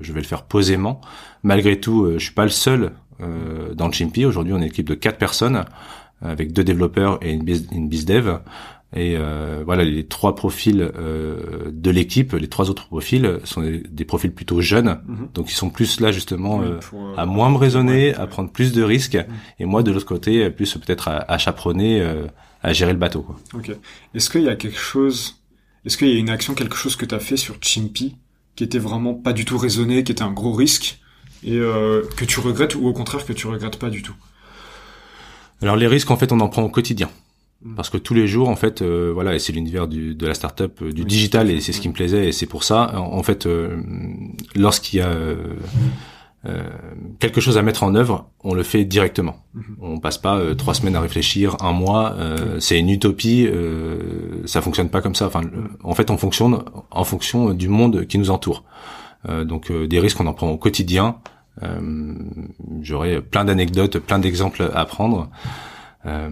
[0.00, 1.00] je vais le faire posément.
[1.42, 4.24] Malgré tout, je suis pas le seul euh, dans Chimpy.
[4.24, 5.64] Aujourd'hui, on est une équipe de quatre personnes
[6.22, 8.38] avec deux développeurs et une biz, une dev.
[8.96, 14.04] Et euh, voilà, les trois profils euh, de l'équipe, les trois autres profils sont des,
[14.04, 15.28] profils plutôt jeunes, mhm.
[15.34, 18.72] donc ils sont plus là justement euh, euh, à moins me raisonner, à prendre plus
[18.72, 19.24] de risques, mhm.
[19.58, 22.06] et moi de l'autre côté plus peut-être à, à chaperonner,
[22.62, 23.22] à gérer le bateau.
[23.22, 23.36] Quoi.
[23.54, 23.72] Ok.
[24.14, 25.42] Est-ce qu'il y a quelque chose,
[25.84, 28.16] est-ce qu'il y a une action, quelque chose que tu as fait sur Chimpy
[28.54, 31.00] qui était vraiment pas du tout raisonné, qui était un gros risque
[31.44, 34.14] et euh, que tu regrettes ou au contraire que tu regrettes pas du tout
[35.62, 37.10] Alors les risques en fait on en prend au quotidien
[37.62, 37.74] hmm.
[37.74, 40.80] parce que tous les jours en fait euh, voilà et c'est l'univers de la startup
[40.82, 43.46] euh, du digital et c'est ce qui me plaisait et c'est pour ça en, fait
[44.54, 45.16] lorsqu'il y a
[47.20, 49.36] quelque chose à mettre en œuvre, on le fait directement.
[49.54, 49.62] Hmm.
[49.80, 52.14] On passe pas trois semaines à réfléchir, un mois.
[52.60, 53.48] c'est une utopie.
[54.44, 55.26] ça fonctionne pas comme ça.
[55.26, 55.40] Enfin,
[55.82, 58.62] en fait, on fonctionne en fonction du monde qui nous entoure.
[59.26, 61.16] donc, des risques, on en prend au quotidien.
[61.62, 62.14] Euh,
[62.80, 65.30] j'aurais plein d'anecdotes, plein d'exemples à prendre.
[66.06, 66.28] Euh,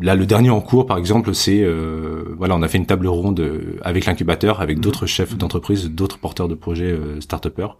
[0.00, 3.06] là, le dernier en cours, par exemple, c'est euh, voilà, on a fait une table
[3.06, 3.42] ronde
[3.82, 4.82] avec l'incubateur, avec mhm.
[4.82, 7.76] d'autres chefs d'entreprise, d'autres porteurs de projets euh, start-upers.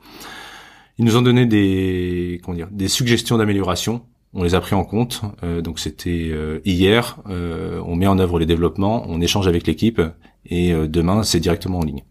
[0.99, 4.03] Ils nous ont donné des comment dire, des suggestions d'amélioration.
[4.33, 5.23] On les a pris en compte.
[5.43, 6.33] Euh, donc c'était
[6.65, 7.19] hier.
[7.27, 10.01] on met en œuvre les développements, on échange avec l'équipe
[10.47, 12.03] et demain c'est directement en ligne.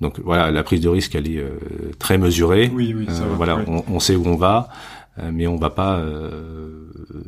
[0.00, 1.58] Donc voilà, la prise de risque, elle est euh,
[1.98, 2.70] très mesurée.
[2.74, 4.68] Oui, oui, ça euh, Voilà, on, sait où on va,
[5.18, 6.02] euh, mais on va pas.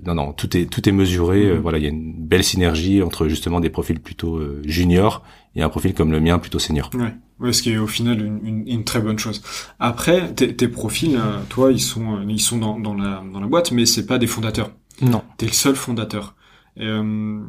[0.04, 1.52] non, non, tout est tout est mesuré.
[1.52, 1.60] Mhm.
[1.60, 5.22] voilà, il y a une belle synergie entre justement des profils plutôt juniors
[5.54, 6.90] et un profil comme le mien plutôt senior.
[6.94, 7.14] Ouais.
[7.40, 9.42] Ouais, ce qui est au final une, une, très bonne chose.
[9.80, 13.72] Après, tes, tes profils, toi, ils sont ils sont dans, dans la dans la boîte,
[13.72, 14.70] mais c'est pas des fondateurs.
[15.02, 15.22] Non.
[15.36, 16.36] T'es le seul fondateur.
[16.80, 17.40] Euh,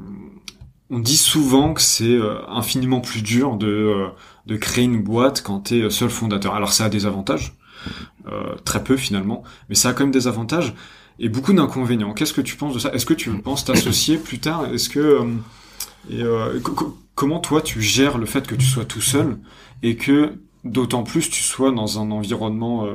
[0.89, 2.17] on dit souvent que c'est
[2.47, 4.07] infiniment plus dur de
[4.45, 6.53] de créer une boîte quand tu es seul fondateur.
[6.53, 7.53] Alors ça a des avantages,
[8.27, 10.73] euh, très peu finalement, mais ça a quand même des avantages
[11.19, 12.13] et beaucoup d'inconvénients.
[12.13, 12.91] Qu'est-ce que tu penses de ça?
[12.93, 14.65] Est-ce que tu penses t'associer plus tard?
[14.73, 15.25] Est-ce que euh,
[16.09, 16.59] et, euh,
[17.15, 19.37] comment toi tu gères le fait que tu sois tout seul
[19.81, 22.87] et que d'autant plus tu sois dans un environnement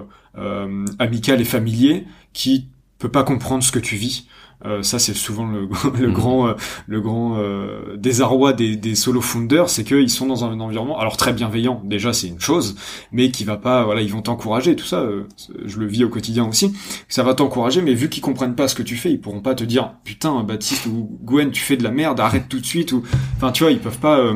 [0.98, 4.28] amical et familier qui peut pas comprendre ce que tu vis?
[4.66, 5.68] Euh, ça, c'est souvent le,
[5.98, 6.12] le mhm.
[6.12, 6.54] grand, euh,
[6.86, 11.16] le grand euh, désarroi des, des solo founders, c'est qu'ils sont dans un environnement, alors
[11.16, 12.76] très bienveillant, déjà c'est une chose,
[13.12, 15.06] mais qui va pas, voilà, ils vont t'encourager, tout ça,
[15.64, 16.74] je le vis au quotidien aussi,
[17.08, 19.54] ça va t'encourager, mais vu qu'ils comprennent pas ce que tu fais, ils pourront pas
[19.54, 22.92] te dire, putain, Baptiste ou Gwen, tu fais de la merde, arrête tout de suite,
[22.92, 23.02] ou,
[23.36, 24.32] enfin, tu vois, ils peuvent pas,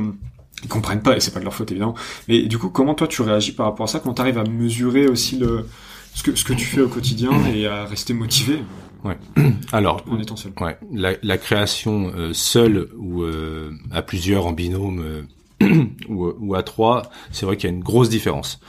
[0.62, 1.94] ils comprennent pas, et c'est pas de leur faute évidemment.
[2.28, 4.44] Mais du coup, comment toi tu réagis par rapport à ça, quand tu arrives à
[4.44, 5.66] mesurer aussi le,
[6.14, 8.60] ce que, ce que tu fais au quotidien et à rester motivé?
[9.04, 9.18] Ouais.
[9.72, 10.52] Alors, en étant seul.
[10.60, 15.26] Ouais, la, la création euh, seule ou euh, à plusieurs en binôme
[15.62, 18.60] euh, ou, ou, à trois, c'est vrai qu'il y a une grosse différence.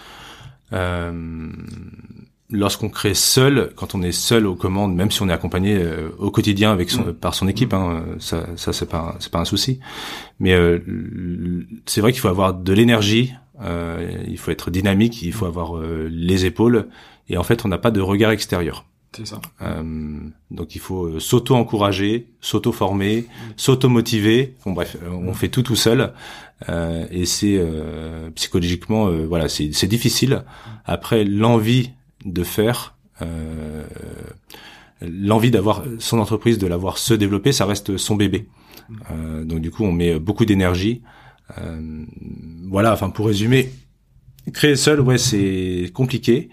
[0.73, 1.49] Euh,
[2.51, 5.83] Lorsqu'on crée seul, quand on est seul aux commandes, même si on est accompagné
[6.19, 9.45] au quotidien avec son, par son équipe, hein, ça, ça c'est pas c'est pas un
[9.45, 9.79] souci.
[10.39, 10.55] Mais
[11.87, 16.45] c'est vrai qu'il faut avoir de l'énergie, il faut être dynamique, il faut avoir les
[16.45, 16.87] épaules,
[17.29, 18.85] et en fait, on n'a pas de regard extérieur.
[19.15, 19.39] C'est ça.
[20.51, 23.25] donc il faut s'auto-encourager, s'auto-former,
[23.55, 24.55] s'auto-motiver.
[24.65, 26.13] Bon bref, on fait tout tout seul.
[26.69, 30.43] Euh, et c'est euh, psychologiquement, euh, voilà, c'est difficile.
[30.85, 31.91] Après, l'envie
[32.23, 32.95] de faire,
[35.01, 38.47] l'envie d'avoir son entreprise, de l'avoir se développer, ça reste son bébé.
[39.43, 41.01] donc du coup, on met beaucoup d'énergie.
[42.67, 43.71] voilà, enfin pour résumer,
[44.53, 46.49] créer seul, ouais, c'est compliqué.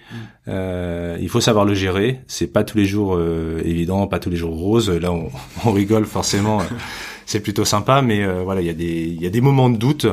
[0.48, 2.20] Euh, il faut savoir le gérer.
[2.26, 3.20] C'est pas tous les jours
[3.64, 4.90] évident, pas tous les jours rose.
[4.90, 5.30] Là, on,
[5.64, 6.60] on rigole forcément
[7.26, 9.70] c'est plutôt sympa, mais euh, voilà, il y a des il y a des moments
[9.70, 10.06] de doute.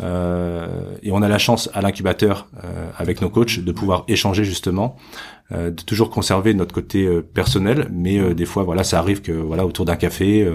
[0.00, 4.44] Euh, et on a la chance à l'incubateur euh, avec nos coachs de pouvoir échanger
[4.44, 4.96] justement,
[5.50, 9.84] de toujours conserver notre côté personnel, mais des fois voilà ça arrive que voilà autour
[9.84, 10.48] d'un café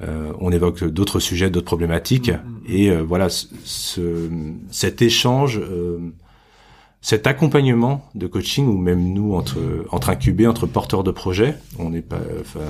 [0.00, 2.76] on évoque d'autres sujets, d'autres problématiques mm, mm, mm.
[2.76, 4.30] et voilà ce,
[4.70, 5.60] cet échange
[7.04, 9.58] cet accompagnement de coaching ou même nous entre
[9.90, 12.20] entre incubés, entre porteurs de projets, on n'est pas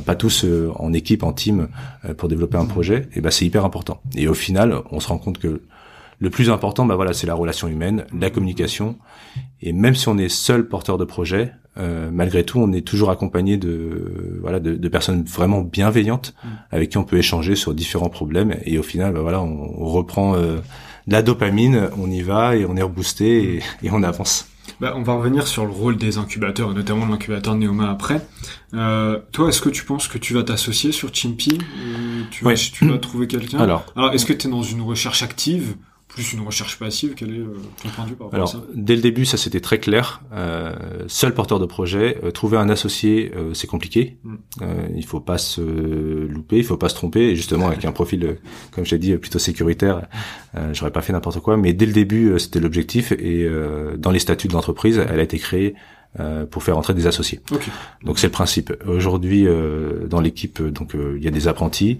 [0.06, 1.68] pas tous euh, en équipe, en team
[2.06, 4.00] euh, pour développer un projet, et ben c'est hyper important.
[4.16, 5.60] Et au final, on se rend compte que
[6.18, 8.96] le plus important, bah voilà, c'est la relation humaine, la communication.
[9.60, 13.10] Et même si on est seul porteur de projet, euh, malgré tout, on est toujours
[13.10, 16.34] accompagné de voilà de, de, personnes vraiment bienveillantes
[16.70, 18.56] avec qui on peut échanger sur différents problèmes.
[18.64, 20.36] Et au final, bah voilà, on, on reprend
[21.06, 24.48] la dopamine, on y va et on est reboosté et, on avance.
[24.80, 28.26] Bah, on va revenir sur le rôle des incubateurs, notamment l'incubateur Neoma après.
[28.74, 31.58] Euh, toi, est-ce que tu penses que tu vas t'associer sur Chimpy
[32.30, 33.58] tu, vas, tu vas trouver quelqu'un?
[33.58, 35.76] Alors, Alors est-ce que tu es dans une recherche active?
[36.12, 38.52] Plus une recherche passive Quel est euh, ton point de vue par rapport Alors, à
[38.52, 38.64] ça?
[38.74, 40.22] dès le début, ça c'était très clair.
[40.32, 40.74] Euh,
[41.08, 44.18] seul porteur de projet, euh, trouver un associé, euh, c'est compliqué.
[44.22, 44.34] Mm.
[44.60, 47.30] Euh, il faut pas se louper, il faut pas se tromper.
[47.30, 48.36] Et justement, avec un profil,
[48.72, 50.02] comme j'ai dit, plutôt sécuritaire,
[50.72, 51.56] j'aurais pas fait n'importe quoi.
[51.56, 53.12] Mais dès le début, c'était l'objectif.
[53.12, 53.48] Et
[53.96, 55.74] dans les statuts de l'entreprise, elle a été créée
[56.50, 57.40] pour faire entrer des associés.
[57.50, 57.70] Okay.
[58.04, 58.72] Donc c'est le principe.
[58.86, 59.46] Aujourd'hui,
[60.08, 61.98] dans l'équipe, donc il y a des apprentis.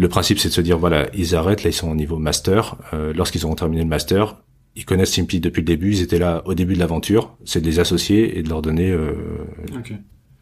[0.00, 2.76] Le principe, c'est de se dire, voilà, ils arrêtent, là, ils sont au niveau master.
[2.94, 4.36] Euh, Lorsqu'ils auront terminé le master,
[4.74, 7.36] ils connaissent Simply depuis le début, ils étaient là au début de l'aventure.
[7.44, 9.12] C'est de les associer et de leur donner euh,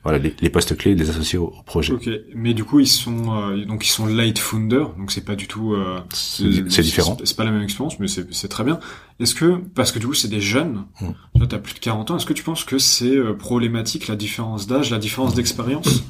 [0.05, 1.93] voilà les, postes clés, de les associer au, projet.
[1.93, 5.35] Ok, mais du coup, ils sont euh, donc ils sont light founder, donc c'est pas
[5.35, 5.75] du tout.
[5.75, 7.17] Euh, c'est différent.
[7.25, 8.79] C'est pas la même expérience, mais c'est très bien.
[9.19, 11.15] Est-ce que parce que du coup, c'est des jeunes, hum.
[11.37, 14.17] toi, t'as plus de 40 ans, est-ce que tu penses que c'est euh, problématique la
[14.17, 16.05] différence d'âge, la différence d'expérience?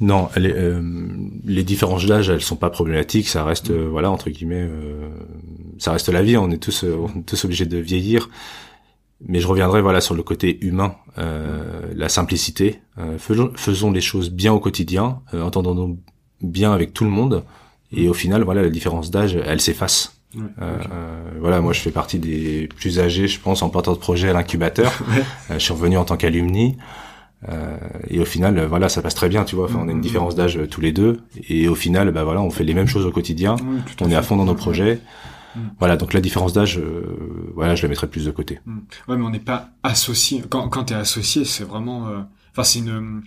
[0.00, 0.82] Non, elle euh,
[1.44, 3.28] les différences d'âge, elles sont pas problématiques.
[3.28, 5.10] Ça reste, euh, voilà, entre guillemets, euh,
[5.78, 6.36] ça reste la vie.
[6.36, 8.30] On est tous, on est tous obligés de vieillir.
[9.26, 12.80] Mais je reviendrai, voilà, sur le côté humain, la simplicité.
[13.18, 15.98] Faisons, faisons, les choses bien au quotidien, entendons-nous
[16.40, 17.44] bien avec tout le monde.
[17.92, 20.22] Et au final, voilà, la différence d'âge, elle s'efface.
[21.38, 24.32] voilà, moi je fais partie des plus âgés, je pense, en porteur de projet à
[24.32, 24.90] l'incubateur.
[25.50, 26.78] je suis revenu en tant qu'alumni.
[27.48, 29.64] Euh, et au final, euh, voilà, ça passe très bien, tu vois.
[29.64, 30.02] Enfin, on a une mm-hmm.
[30.02, 32.86] différence d'âge euh, tous les deux, et au final, bah voilà, on fait les mêmes
[32.86, 33.56] choses au quotidien.
[34.00, 35.00] on est à fond dans nos projets.
[35.56, 35.60] Mm.
[35.78, 36.80] Voilà, donc la différence d'âge,
[37.54, 38.60] voilà, je la mettrais plus de côté.
[38.66, 38.78] Mm.
[39.08, 40.42] Ouais, mais on n'est pas associé.
[40.48, 42.08] Quand, quand t'es associé, c'est vraiment,
[42.52, 43.22] enfin, c'est une,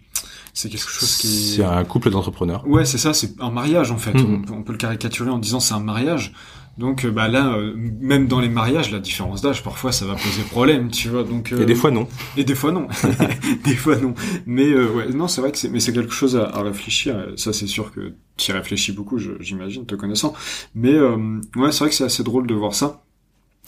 [0.54, 1.56] c'est quelque chose qui.
[1.56, 2.68] C'est un couple d'entrepreneurs.
[2.68, 4.14] Ouais, c'est ça, c'est un mariage en fait.
[4.14, 4.52] Mm-hmm.
[4.52, 6.34] On, on, peut le caricaturer en disant c'est un mariage.
[6.78, 10.14] Donc euh, bah là, euh, même dans les mariages, la différence d'âge, parfois, ça va
[10.14, 11.24] poser problème, tu vois.
[11.24, 12.08] Donc et des fois non.
[12.38, 12.88] Et des fois non.
[13.66, 14.14] des fois non.
[14.46, 17.28] Mais ouais, non, c'est vrai que c'est, mais c'est quelque chose à, réfléchir.
[17.36, 20.34] Ça, c'est sûr que tu y réfléchis beaucoup, j'imagine, te connaissant.
[20.74, 23.04] Mais ouais, c'est vrai que c'est assez drôle de voir ça.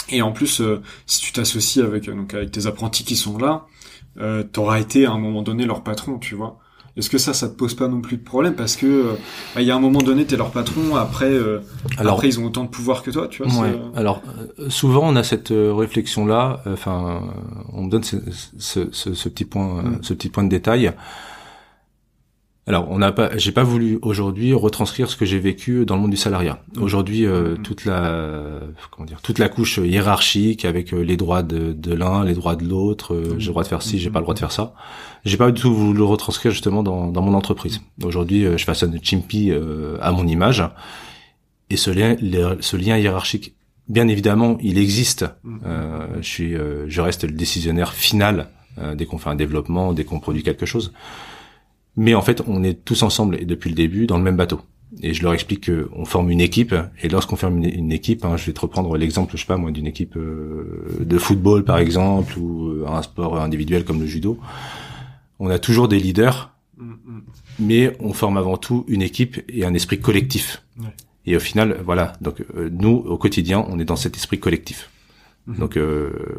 [0.10, 0.62] Et en plus,
[1.06, 3.68] si tu t'associes avec donc avec tes apprentis qui sont là,
[4.18, 6.60] euh, t'auras été à un moment donné leur patron, tu vois.
[6.98, 9.14] Est-ce que ça, ça te pose pas non plus de problème parce que euh,
[9.54, 11.60] bah, il y a un moment donné, t'es leur patron, après, euh,
[11.98, 13.64] après ils ont autant de pouvoir que toi, tu vois.
[13.64, 13.70] Ouais.
[13.70, 14.22] Euh, Alors
[14.70, 16.62] souvent on a cette réflexion là.
[16.66, 17.22] Enfin,
[17.74, 18.16] on me donne ce,
[18.58, 20.00] ce, ce, petit point, mm.
[20.04, 20.94] ce petit point de détail.
[22.68, 26.02] Alors, on n'a pas, j'ai pas voulu aujourd'hui retranscrire ce que j'ai vécu dans le
[26.02, 26.64] monde du salariat.
[26.80, 27.62] Aujourd'hui, euh, mm-hmm.
[27.62, 32.24] toute la, comment dire, toute la couche hiérarchique avec euh, les droits de, de l'un,
[32.24, 33.14] les droits de l'autre.
[33.14, 34.74] Euh, j'ai le droit de faire ci, j'ai pas le droit de faire ça.
[35.26, 37.82] J'ai pas du tout voulu le retranscrire justement dans, dans mon entreprise.
[38.04, 39.52] Aujourd'hui, je façonne Chimpy
[40.02, 40.64] à mon image
[41.72, 42.16] et ce lien,
[42.60, 43.56] ce lien hiérarchique,
[43.90, 45.26] bien évidemment, il existe.
[45.44, 46.22] Mm-hmm.
[46.22, 46.54] je suis,
[46.88, 48.50] je reste le décisionnaire final
[48.96, 50.94] dès qu'on fait un développement, dès qu'on produit quelque chose.
[51.98, 54.62] Mais en fait, on est tous ensemble et depuis le début dans le même bateau.
[55.02, 56.76] Et je leur explique qu'on forme une équipe.
[57.02, 59.72] Et lorsqu'on forme une, équipe, hein, je vais te reprendre l'exemple, je sais pas moi,
[59.72, 64.38] d'une équipe euh, de football par exemple ou euh, un sport individuel comme le judo.
[65.40, 66.54] On a toujours des leaders,
[67.60, 70.64] mais on forme avant tout une équipe et un esprit collectif.
[71.26, 72.14] Et au final, voilà.
[72.22, 74.90] Donc nous, au quotidien, on est dans cet esprit collectif.
[75.60, 75.78] Donc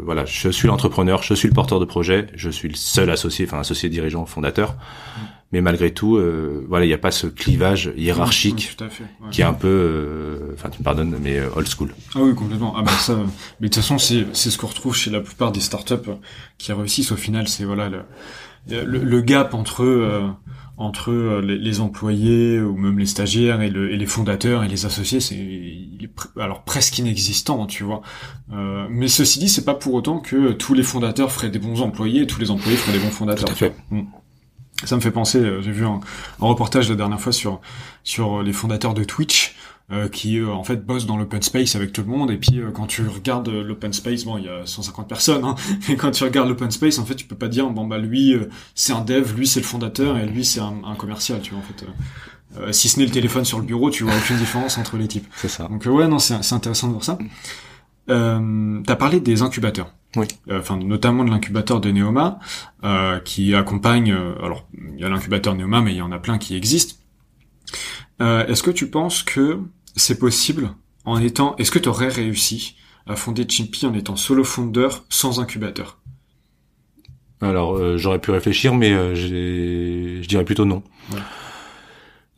[0.02, 3.46] voilà, je suis l'entrepreneur, je suis le porteur de projet, je suis le seul associé,
[3.46, 4.76] enfin associé dirigeant, fondateur.
[5.52, 8.76] Mais malgré tout, euh, voilà, il n'y a pas ce clivage hiérarchique
[9.30, 11.94] qui est un peu, euh, enfin, tu me pardonnes, mais euh, old school.
[12.14, 12.74] Ah oui, complètement.
[12.76, 13.14] Ah bah ça,
[13.60, 16.10] mais de toute façon, c'est c'est ce qu'on retrouve chez la plupart des startups
[16.58, 17.12] qui réussissent.
[17.12, 19.84] Au final, c'est voilà le, le, gap entre
[20.78, 25.20] entre les, employés ou même les stagiaires et, le, et les fondateurs et les associés,
[25.20, 25.36] c'est
[26.38, 28.02] alors presque inexistant, tu vois.
[28.52, 31.80] Euh, mais ceci dit, c'est pas pour autant que tous les fondateurs feraient des bons
[31.80, 33.46] employés et tous les employés feraient des bons fondateurs.
[33.46, 33.74] Tout à fait.
[33.90, 34.02] Mm.
[34.84, 36.00] Ça me fait penser, euh, j'ai vu un,
[36.38, 37.60] reportage la dernière fois sur
[38.04, 39.55] sur les fondateurs de Twitch
[39.92, 42.60] euh, qui euh, en fait bossent dans l'open space avec tout le monde et puis
[42.74, 45.54] quand tu regardes l'open space bon il y a 150 personnes hein,
[45.88, 48.34] mais quand tu regardes l'open space en fait tu peux pas dire bon bah lui
[48.74, 51.60] c'est un dev lui c'est le fondateur et lui c'est un, un, commercial tu vois
[51.60, 51.84] en fait
[52.72, 55.26] si ce n'est le téléphone sur le bureau tu vois aucune différence entre les types
[55.36, 57.18] c'est ça donc ouais non c'est intéressant de voir ça
[58.08, 60.26] euh, t'as parlé des incubateurs oui.
[60.48, 62.38] Euh, enfin notamment de l'incubateur de Neoma
[62.84, 64.12] euh, qui accompagne.
[64.12, 66.94] Euh, alors il y a l'incubateur Neoma, mais il y en a plein qui existent.
[68.18, 69.60] Est-ce que tu penses que
[69.96, 70.70] c'est possible
[71.04, 75.40] en étant Est-ce que tu aurais réussi à fonder Chimpy en étant solo fondeur sans
[75.40, 75.98] incubateur?
[77.40, 80.82] Alors j'aurais pu réfléchir, mais je dirais plutôt non.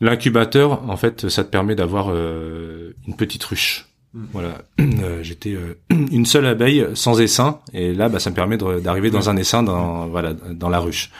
[0.01, 3.89] L'incubateur, en fait, ça te permet d'avoir une petite ruche.
[4.13, 4.25] Mm.
[4.33, 8.57] Voilà, euh, j'étais euh, une seule abeille sans essaim, et là, bah, ça me permet
[8.57, 11.11] d'arriver dans un essaim dans voilà dans la ruche.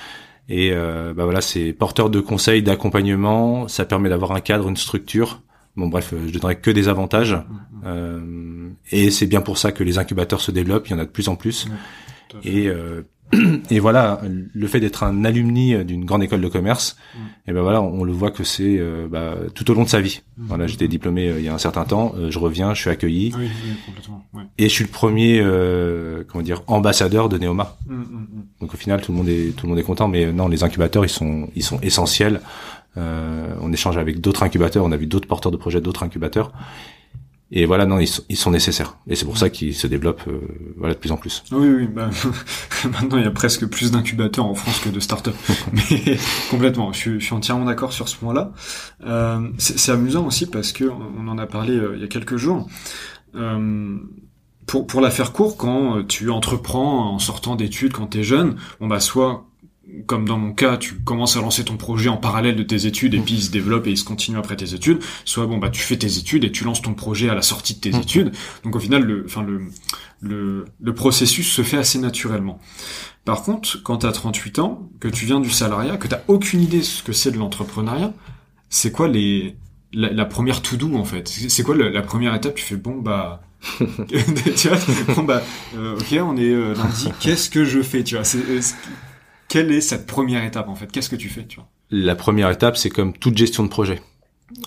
[0.51, 4.77] Et euh, bah voilà, c'est porteur de conseils, d'accompagnement, ça permet d'avoir un cadre, une
[4.77, 5.41] structure.
[5.79, 7.37] Bon bref, je donnerai que des avantages.
[7.83, 8.75] Mm, mm.
[8.91, 11.09] et c'est bien pour ça que les incubateurs se développent, il y en a de
[11.09, 11.67] plus en plus.
[12.43, 12.69] et
[13.69, 17.17] et voilà, le fait d'être un alumni d'une grande école de commerce, mm.
[17.19, 19.89] et eh ben voilà, on le voit que c'est euh, bah, tout au long de
[19.89, 20.21] sa vie.
[20.37, 20.45] Mm.
[20.47, 22.89] Voilà, j'étais diplômé euh, il y a un certain temps, euh, je reviens, je suis
[22.89, 24.43] accueilli, oui, oui, complètement, ouais.
[24.57, 25.43] et je suis le premier,
[26.27, 27.77] comment dire, ambassadeur de Neoma.
[27.87, 28.03] Mm,
[28.61, 30.63] Donc au final, tout le monde est tout le monde est content, mais non, les
[30.63, 32.41] incubateurs, ils sont ils sont essentiels.
[33.61, 36.51] On échange avec d'autres incubateurs, on a vu d'autres porteurs de projets, d'autres incubateurs,
[37.51, 38.97] et voilà, non, ils sont, ils sont nécessaires.
[39.07, 40.39] Et c'est pour ça qu'ils se développent euh,
[40.77, 41.43] voilà, de plus en plus.
[41.51, 42.11] Oui, oui, bah,
[42.85, 45.31] maintenant il y a presque plus d'incubateurs en France que de startups.
[45.73, 46.17] Mais
[46.51, 48.51] complètement, je suis, je suis entièrement d'accord sur ce point-là.
[49.03, 52.37] Euh, c'est amusant aussi parce que on en a parlé euh, il y a quelques
[52.37, 52.67] jours.
[53.33, 53.97] Euh,
[54.67, 58.57] pour, pour la faire court, quand tu entreprends en sortant d'études, quand tu es jeune,
[58.79, 59.48] on bah soit
[60.05, 63.13] comme dans mon cas, tu commences à lancer ton projet en parallèle de tes études
[63.13, 64.99] et puis il se développe et il se continue après tes études.
[65.25, 67.75] Soit bon bah tu fais tes études et tu lances ton projet à la sortie
[67.75, 68.01] de tes mmh.
[68.01, 68.31] études.
[68.63, 69.61] Donc au final, le, enfin le,
[70.21, 72.59] le, le processus se fait assez naturellement.
[73.25, 76.61] Par contre, quand tu as 38 ans, que tu viens du salariat, que tu aucune
[76.61, 78.13] idée de ce que c'est de l'entrepreneuriat,
[78.69, 79.55] c'est quoi les
[79.93, 81.27] la, première to do en fait?
[81.27, 82.55] C'est quoi la, première étape?
[82.55, 83.41] Tu fais bon bah
[84.57, 84.77] tu vois
[85.15, 85.43] bon bah
[85.75, 88.03] euh, ok on est euh, lundi qu'est-ce que je fais?
[88.03, 88.39] Tu vois c'est
[89.49, 90.89] quelle est cette première étape en fait?
[90.89, 91.67] Qu'est-ce que tu fais tu vois?
[91.91, 93.99] La première étape, c'est comme toute gestion de projet.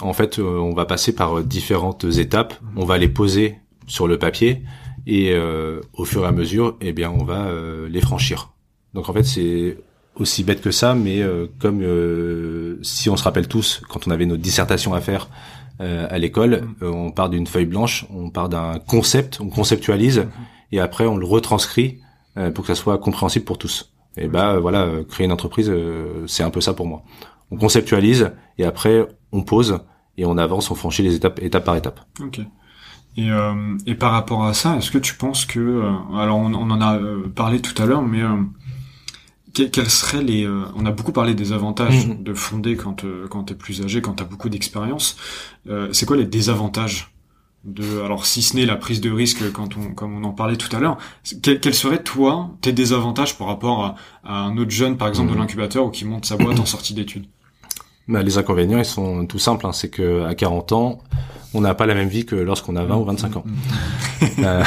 [0.00, 2.54] En fait, euh, on va passer par euh, différentes étapes.
[2.76, 4.62] On va les poser sur le papier
[5.06, 7.50] et euh, au fur et à mesure, eh bien, on va
[7.88, 8.52] les franchir.
[8.94, 9.78] Donc en fait, c'est
[10.14, 11.22] aussi bête que ça, mais
[11.58, 15.28] comme si on se rappelle tous, quand on avait nos dissertations à faire
[15.80, 20.72] à l'école, on part d'une feuille blanche, on part d'un concept, on conceptualise, mm-hmm.
[20.72, 21.98] et après on le retranscrit
[22.54, 23.91] pour que ça soit compréhensible pour tous.
[24.16, 27.02] Et bah voilà, euh, créer une entreprise, euh, c'est un peu ça pour moi.
[27.50, 29.80] On conceptualise et après on pose
[30.18, 32.00] et on avance, on franchit les étapes étape par étape.
[32.20, 32.40] Ok.
[33.16, 36.54] Et, euh, et par rapport à ça, est-ce que tu penses que, euh, alors on,
[36.54, 36.98] on, en a
[37.34, 38.22] parlé tout à l'heure, mais
[39.52, 42.22] quels seraient les, on a beaucoup parlé des avantages mhm.
[42.22, 45.16] de fonder quand quand t'es plus âgé, quand t'as beaucoup d'expérience.
[45.92, 47.11] c'est quoi les désavantages
[47.64, 50.56] de alors si ce n'est la prise de risque quand on comme on en parlait
[50.56, 50.98] tout à l'heure
[51.42, 55.34] quels quel seraient toi tes désavantages par rapport à, un autre jeune par exemple de
[55.34, 55.40] mhm.
[55.40, 57.26] l'incubateur ou qui monte sa boîte en sortie d'études?
[58.08, 59.72] Bah, les inconvénients ils sont tout simples hein.
[59.72, 60.98] c'est que à 40 ans
[61.54, 64.28] on n'a pas la même vie que lorsqu'on a 20 ou 25 ans mhm.
[64.44, 64.64] euh,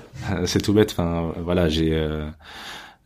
[0.46, 2.26] c'est tout bête enfin voilà j'ai euh,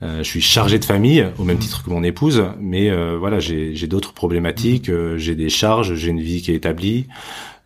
[0.03, 1.63] euh, je suis chargé de famille au même mhm.
[1.63, 6.43] titre que mon épouse, mais voilà, j'ai d'autres problématiques, j'ai des charges, j'ai une vie
[6.43, 7.07] qui est établie.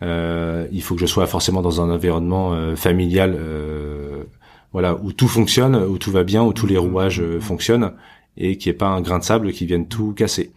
[0.03, 4.25] Euh, il faut que je sois forcément dans un environnement euh, familial, euh,
[4.73, 7.93] voilà, où tout fonctionne, où tout va bien, où tous les rouages fonctionnent,
[8.37, 10.53] et qui n'y ait pas un grain de sable qui vienne tout casser.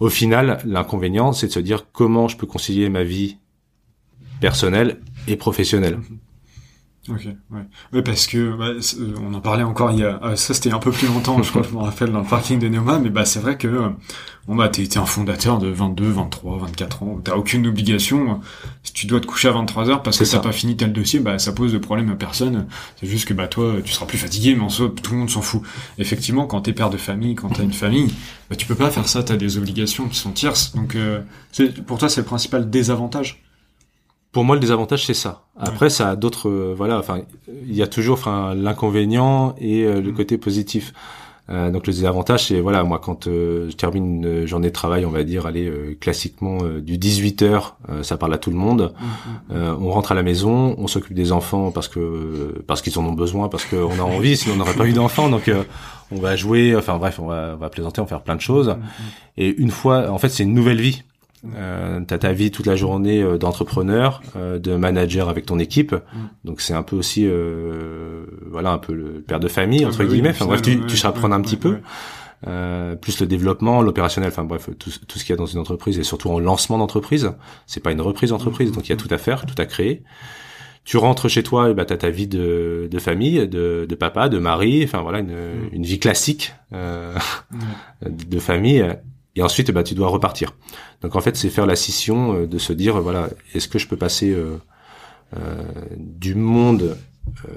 [0.00, 3.38] Au final, l'inconvénient, c'est de se dire comment je peux concilier ma vie
[4.40, 6.00] personnelle et professionnelle.
[7.08, 7.60] Ok, ouais.
[7.92, 10.70] Ouais, parce que bah, euh, on en parlait encore il y a ah, ça c'était
[10.70, 13.10] un peu plus longtemps, je crois, je me rappelle dans le parking de Neoma, mais
[13.10, 13.88] bah c'est vrai que euh,
[14.46, 18.40] bon bah t'es un fondateur de 22, 23, 24 ans, t'as aucune obligation.
[18.84, 21.18] Si tu dois te coucher à 23 heures parce que t'as pas fini tel dossier,
[21.18, 22.68] bah ça pose de problème à personne.
[23.00, 25.30] C'est juste que bah toi tu seras plus fatigué, mais en soi tout le monde
[25.30, 25.62] s'en fout.
[25.98, 28.14] Effectivement, quand t'es père de famille, quand t'as une famille,
[28.48, 30.72] bah tu peux pas faire ça, t'as des obligations qui sont tierces.
[30.76, 31.20] Donc euh,
[31.84, 33.41] pour toi c'est le principal désavantage.
[34.32, 35.44] Pour moi, le désavantage, c'est ça.
[35.58, 37.20] Après, ça a d'autres, euh, voilà, enfin,
[37.66, 40.14] il y a toujours, enfin, l'inconvénient et euh, le mm.
[40.14, 40.94] côté positif.
[41.50, 45.10] Euh, donc le désavantage, c'est voilà, moi quand je termine une journée de travail, on
[45.10, 45.70] va dire, allez,
[46.00, 48.94] classiquement du 18 heures, ça parle à tout le monde.
[49.50, 52.96] Mm, mm, on rentre à la maison, on s'occupe des enfants parce que parce qu'ils
[52.98, 55.28] en ont besoin, parce qu'on a envie, sinon on n'aurait pas eu d'enfants.
[55.28, 55.50] Donc
[56.12, 58.40] on va jouer, enfin bref, on va, on va plaisanter, on va faire plein de
[58.40, 58.76] choses.
[59.36, 61.02] Et une fois, en fait, c'est une nouvelle vie.
[61.56, 65.92] Euh, t'as ta vie toute la journée euh, d'entrepreneur, euh, de manager avec ton équipe.
[65.92, 66.18] Mm.
[66.44, 70.04] Donc c'est un peu aussi, euh, voilà, un peu le père de famille entre ah
[70.04, 70.30] bah guillemets.
[70.30, 71.78] enfin bref, tu, tu seras prendre un petit peu.
[72.48, 75.60] Euh, plus le développement, l'opérationnel, enfin bref, tout, tout ce qu'il y a dans une
[75.60, 77.32] entreprise et surtout en lancement d'entreprise.
[77.66, 80.02] C'est pas une reprise d'entreprise, donc il y a tout à faire, tout à créer.
[80.84, 84.28] Tu rentres chez toi, et bah t'as ta vie de, de famille, de, de, papa,
[84.28, 85.68] de mari, enfin voilà, une, mm.
[85.70, 87.16] une vie classique euh,
[88.08, 88.84] de famille
[89.36, 90.54] et ensuite bah tu dois repartir.
[91.00, 93.88] Donc en fait c'est faire la scission euh, de se dire voilà est-ce que je
[93.88, 94.58] peux passer euh,
[95.36, 95.62] euh,
[95.96, 96.96] du monde
[97.46, 97.50] euh,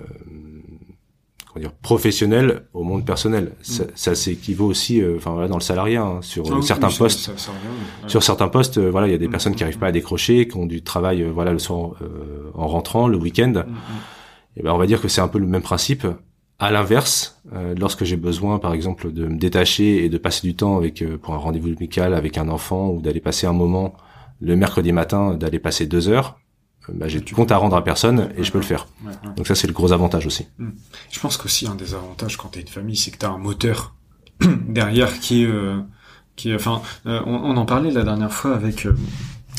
[1.48, 3.52] comment dire professionnel au monde personnel?
[3.62, 3.88] Ça, mm.
[3.96, 7.32] ça s'équivaut aussi euh, enfin voilà dans le salariat hein, sur ah certains postes.
[8.08, 9.92] Sur certains postes voilà il y a des mm, personnes qui n'arrivent mm, pas à
[9.92, 11.96] décrocher, qui ont du travail voilà le soir
[12.54, 13.66] en rentrant le week-end.
[14.58, 16.08] Et ben on va dire que c'est un peu le même principe
[16.60, 20.56] à l'inverse, euh, lorsque j'ai besoin, par exemple, de me détacher et de passer du
[20.56, 23.94] temps avec euh, pour un rendez-vous médical avec un enfant ou d'aller passer un moment
[24.42, 26.40] le mercredi matin, d'aller passer deux heures,
[26.90, 28.88] euh, bah, j'ai du compte à rendre à personne et je peux le faire.
[29.36, 30.48] Donc ça, c'est le gros avantage aussi.
[30.58, 30.70] Hmm.
[31.12, 33.94] Je pense qu'aussi un des avantages quand t'as une famille, c'est que t'as un moteur
[34.68, 35.54] derrière qui est,
[36.36, 38.88] qui enfin, on, on, en parlait la dernière fois avec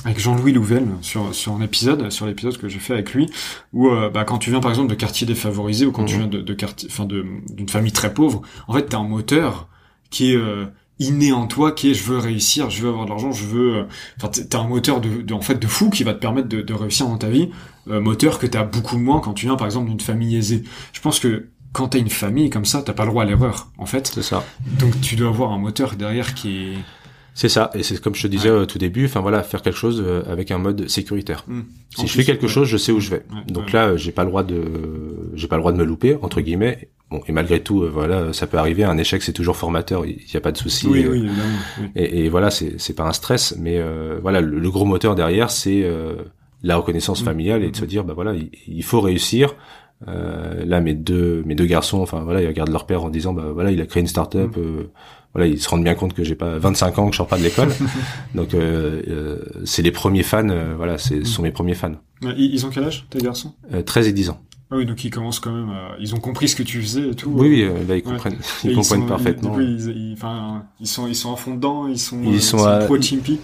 [0.05, 3.31] avec Jean-Louis Louvel sur sur un épisode, sur l'épisode que j'ai fait avec lui,
[3.73, 6.21] où euh, bah, quand tu viens par exemple de quartiers défavorisés ou quand tu mhm.
[6.21, 9.69] viens de, de quartier, enfin d'une famille très pauvre, en fait t'as un moteur
[10.11, 10.67] qui est euh,
[10.99, 13.77] inné en toi, qui est je veux réussir, je veux avoir de l'argent, je veux,
[13.77, 13.85] euh,
[14.17, 16.63] enfin t'as un moteur de, de, en fait de fou qui va te permettre de,
[16.63, 17.51] de réussir dans ta vie,
[17.87, 20.65] moteur que t'as beaucoup moins quand tu viens par exemple d'une famille aisée.
[20.93, 23.71] Je pense que quand t'as une famille comme ça, t'as pas le droit à l'erreur,
[23.77, 24.11] en fait.
[24.15, 24.43] C'est ça.
[24.79, 26.79] Donc tu dois avoir un moteur derrière qui est
[27.37, 29.77] c'est ça, et c'est comme je te disais au tout début, enfin voilà, faire quelque
[29.77, 31.45] chose euh, avec un mode sécuritaire.
[31.47, 31.65] Hmm.
[31.95, 33.27] Si je fais quelque chose, je sais où je vais.
[33.49, 34.63] Donc là, j'ai pas le droit de,
[35.35, 36.89] j'ai pas le droit de me louper entre guillemets.
[37.11, 38.85] Bon, et malgré tout, euh, voilà, ça peut arriver.
[38.85, 40.07] Un échec, c'est toujours formateur.
[40.07, 40.87] Il n'y a pas de souci.
[40.87, 41.29] Oui, oui,
[41.95, 45.51] et, et, voilà, c'est c'est pas un stress, mais euh, voilà, le, gros moteur derrière,
[45.51, 45.85] c'est
[46.63, 47.27] la reconnaissance hmm.
[47.27, 48.33] familiale et de se dire, bah voilà,
[48.67, 49.57] il, faut réussir.
[50.07, 53.51] là, mes deux mes deux garçons, enfin voilà, ils regardent leur père en disant, bah
[53.53, 54.57] voilà, il a créé une start-up.
[55.37, 57.37] Voilà, ils se rendent bien compte que j'ai pas 25 ans que je sors pas
[57.37, 57.69] de l'école.
[58.35, 61.93] Donc euh, euh, c'est les premiers fans, euh, voilà, c'est ce sont mes premiers fans.
[62.23, 63.53] Ils ont quel âge tes garçons?
[63.85, 64.41] 13 et 10 ans.
[64.71, 65.71] Ah oui, donc ils commencent quand même.
[66.01, 67.31] ils ont compris ce que tu faisais et tout.
[67.35, 69.61] Oui, oui, là ils comprennent, ils comprennent parfaitement.
[69.61, 71.87] Ils, enfin, ils sont, ils sont à fond dedans.
[71.87, 72.79] Ils sont, ils sont, à...
[72.79, 73.39] pro Chimpy.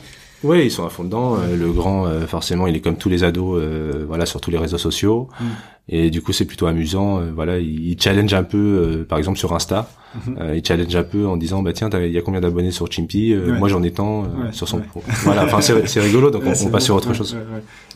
[0.44, 1.36] Oui, ils sont à fond dedans.
[1.36, 3.62] le grand, forcément, il est comme tous les ados,
[4.06, 5.28] voilà, sur tous les réseaux sociaux.
[5.40, 5.44] Mm.
[5.88, 7.20] Et du coup, c'est plutôt amusant.
[7.34, 9.88] voilà, il, challenge un peu, par exemple sur Insta.
[10.14, 10.36] Mhm.
[10.40, 12.90] Euh, il challenge un peu en disant bah tiens il y a combien d'abonnés sur
[12.90, 14.82] Chimpy euh, moi j'en ai tant euh, sur son
[15.22, 17.36] voilà enfin c'est rigolo donc on, passe sur autre chose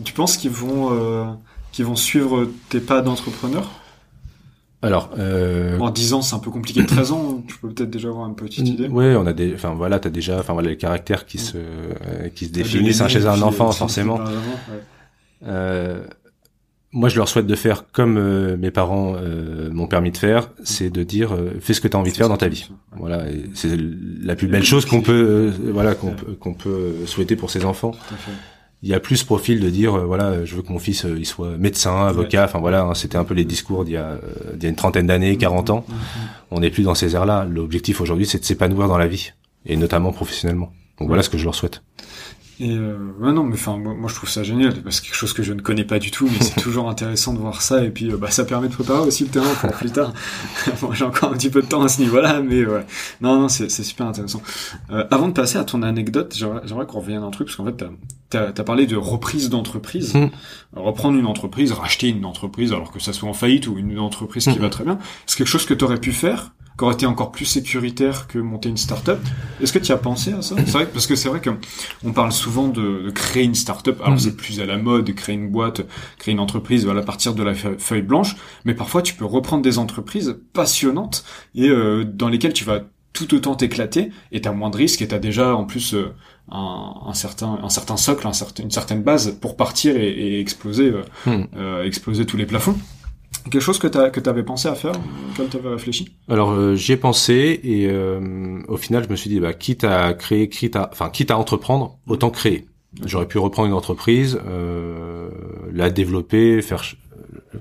[0.02, 1.36] tu penses qu'ils vont
[1.72, 3.70] qu'ils vont suivre tes pas d'entrepreneur?
[4.86, 5.78] Alors, euh...
[5.78, 6.84] en 10 ans, c'est un peu compliqué.
[6.86, 8.88] 13 ans, tu peux peut-être déjà avoir une petite idée.
[8.88, 11.58] Ouais, on a des, enfin voilà, t'as déjà, enfin voilà, les caractères qui se,
[12.34, 14.20] qui se définissent hein, chez un enfant, forcément.
[15.46, 16.04] Euh,
[16.96, 20.50] moi, je leur souhaite de faire comme euh, mes parents euh, m'ont permis de faire,
[20.64, 22.70] c'est de dire euh, fais ce que tu as envie de faire dans ta vie.
[22.96, 23.76] Voilà, c'est
[24.22, 27.92] la plus belle chose qu'on peut voilà qu'on peut qu'on peut souhaiter pour ses enfants.
[28.86, 31.56] Il y a plus profil de dire voilà, je veux que mon fils il soit
[31.58, 34.20] médecin, avocat, enfin voilà, hein, c'était un peu les discours d'il y a
[34.54, 35.84] d'il y a une trentaine d'années, 40 ans.
[36.52, 37.48] On n'est plus dans ces airs-là.
[37.50, 39.32] L'objectif aujourd'hui, c'est de s'épanouir dans la vie
[39.64, 40.72] et notamment professionnellement.
[41.00, 41.82] Donc voilà ce que je leur souhaite.
[42.58, 45.34] Et euh, non, mais enfin, moi, moi, je trouve ça génial parce que quelque chose
[45.34, 47.84] que je ne connais pas du tout, mais c'est toujours intéressant de voir ça.
[47.84, 50.14] Et puis, euh, bah, ça permet de préparer aussi le terrain pour plus tard.
[50.80, 52.86] bon, j'ai encore un petit peu de temps à ce niveau-là, mais ouais.
[53.20, 54.40] Non, non, c'est super intéressant.
[54.90, 57.66] Euh, avant de passer à ton anecdote, j'aimerais qu'on revienne à un truc parce qu'en
[57.66, 57.84] fait,
[58.30, 60.30] t'as as, parlé de reprise d'entreprise, mmh.
[60.76, 64.44] reprendre une entreprise, racheter une entreprise, alors que ça soit en faillite ou une entreprise
[64.44, 64.62] qui mmh.
[64.62, 64.98] va très bien.
[65.26, 68.68] C'est quelque chose que t'aurais pu faire qui aurait été encore plus sécuritaire que monter
[68.68, 69.18] une start-up.
[69.62, 70.54] Est-ce que tu as pensé à ça?
[70.56, 71.50] C'est vrai parce que c'est vrai que
[72.04, 74.00] on parle souvent de, de créer une start-up.
[74.02, 74.18] Alors mm.
[74.18, 75.82] c'est plus à la mode, de créer une boîte,
[76.18, 78.36] créer une entreprise, voilà, à partir de la feuille blanche.
[78.64, 81.24] Mais parfois tu peux reprendre des entreprises passionnantes
[81.54, 82.82] et euh, dans lesquelles tu vas
[83.16, 86.12] tout autant t'éclater et t'as moins de risques et t'as déjà en plus euh,
[86.50, 90.40] un, un, certain un certain socle, un certain, une certaine base pour partir et, et
[90.40, 91.46] exploser euh, hmm.
[91.56, 92.76] euh, exploser tous les plafonds.
[93.50, 94.92] Quelque chose que tu que avais pensé à faire,
[95.36, 96.16] quand tu avais réfléchi?
[96.28, 97.90] Alors euh, j'y ai pensé et
[98.68, 101.38] au final je me suis dit bah quitte à créer, quitte à enfin quitte à
[101.38, 102.66] entreprendre, autant créer.
[103.04, 104.38] J'aurais pu reprendre une entreprise,
[105.72, 106.82] la développer, faire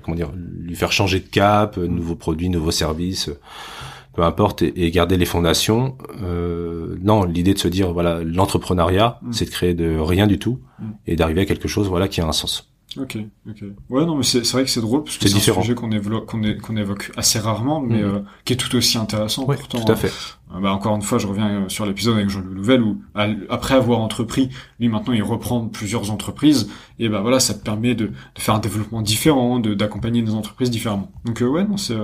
[0.02, 3.30] comment dire, lui faire changer de cap, nouveaux produits, nouveaux services
[4.16, 5.96] peu importe, et, garder les fondations.
[6.22, 9.32] Euh, non, l'idée de se dire, voilà, l'entrepreneuriat, mm.
[9.32, 10.58] c'est de créer de rien du tout
[11.06, 12.72] et d'arriver à quelque chose, voilà, qui a un sens.
[12.98, 13.18] Ok,
[13.48, 13.64] ok.
[13.90, 16.26] Ouais, non, mais c'est vrai que c'est drôle parce que c'est un sujet qu'on évoque,
[16.26, 18.04] qu'on évoque assez rarement, mais mm.
[18.04, 19.44] euh, qui est tout aussi intéressant.
[19.46, 20.12] Oui, pourtant, tout à fait.
[20.54, 23.74] Euh, bah, encore une fois, je reviens euh, sur l'épisode avec Jean-Louis Louvel où, après
[23.74, 28.06] avoir entrepris, lui maintenant il reprend plusieurs entreprises et bah voilà, ça te permet de,
[28.06, 31.10] de faire un développement différent, de d'accompagner des entreprises différemment.
[31.24, 31.96] Donc ouais, non, c'est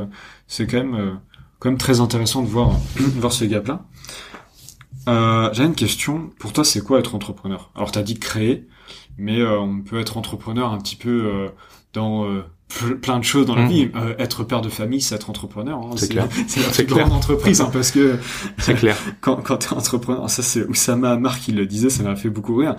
[0.47, 1.19] c'est quand même
[1.63, 3.85] quand même très intéressant de voir, voir ce gap-là.
[5.09, 6.31] Euh, J'ai une question.
[6.39, 7.71] Pour toi, c'est quoi être entrepreneur?
[7.75, 8.67] Alors, tu as dit créer,
[9.19, 11.49] mais euh, on peut être entrepreneur un petit peu euh,
[11.93, 12.43] dans euh,
[13.01, 13.69] plein de choses dans la mmh.
[13.69, 13.91] vie.
[14.19, 15.79] être père de famille, c'est être entrepreneur.
[15.79, 15.91] Hein.
[15.97, 16.29] C'est clair.
[16.47, 18.19] C'est la plus grande entreprise, hein, parce que
[18.59, 18.97] c'est clair.
[19.21, 22.57] quand quand t'es entrepreneur, ça c'est Oussama Amar qui le disait, ça m'a fait beaucoup
[22.57, 22.77] rire.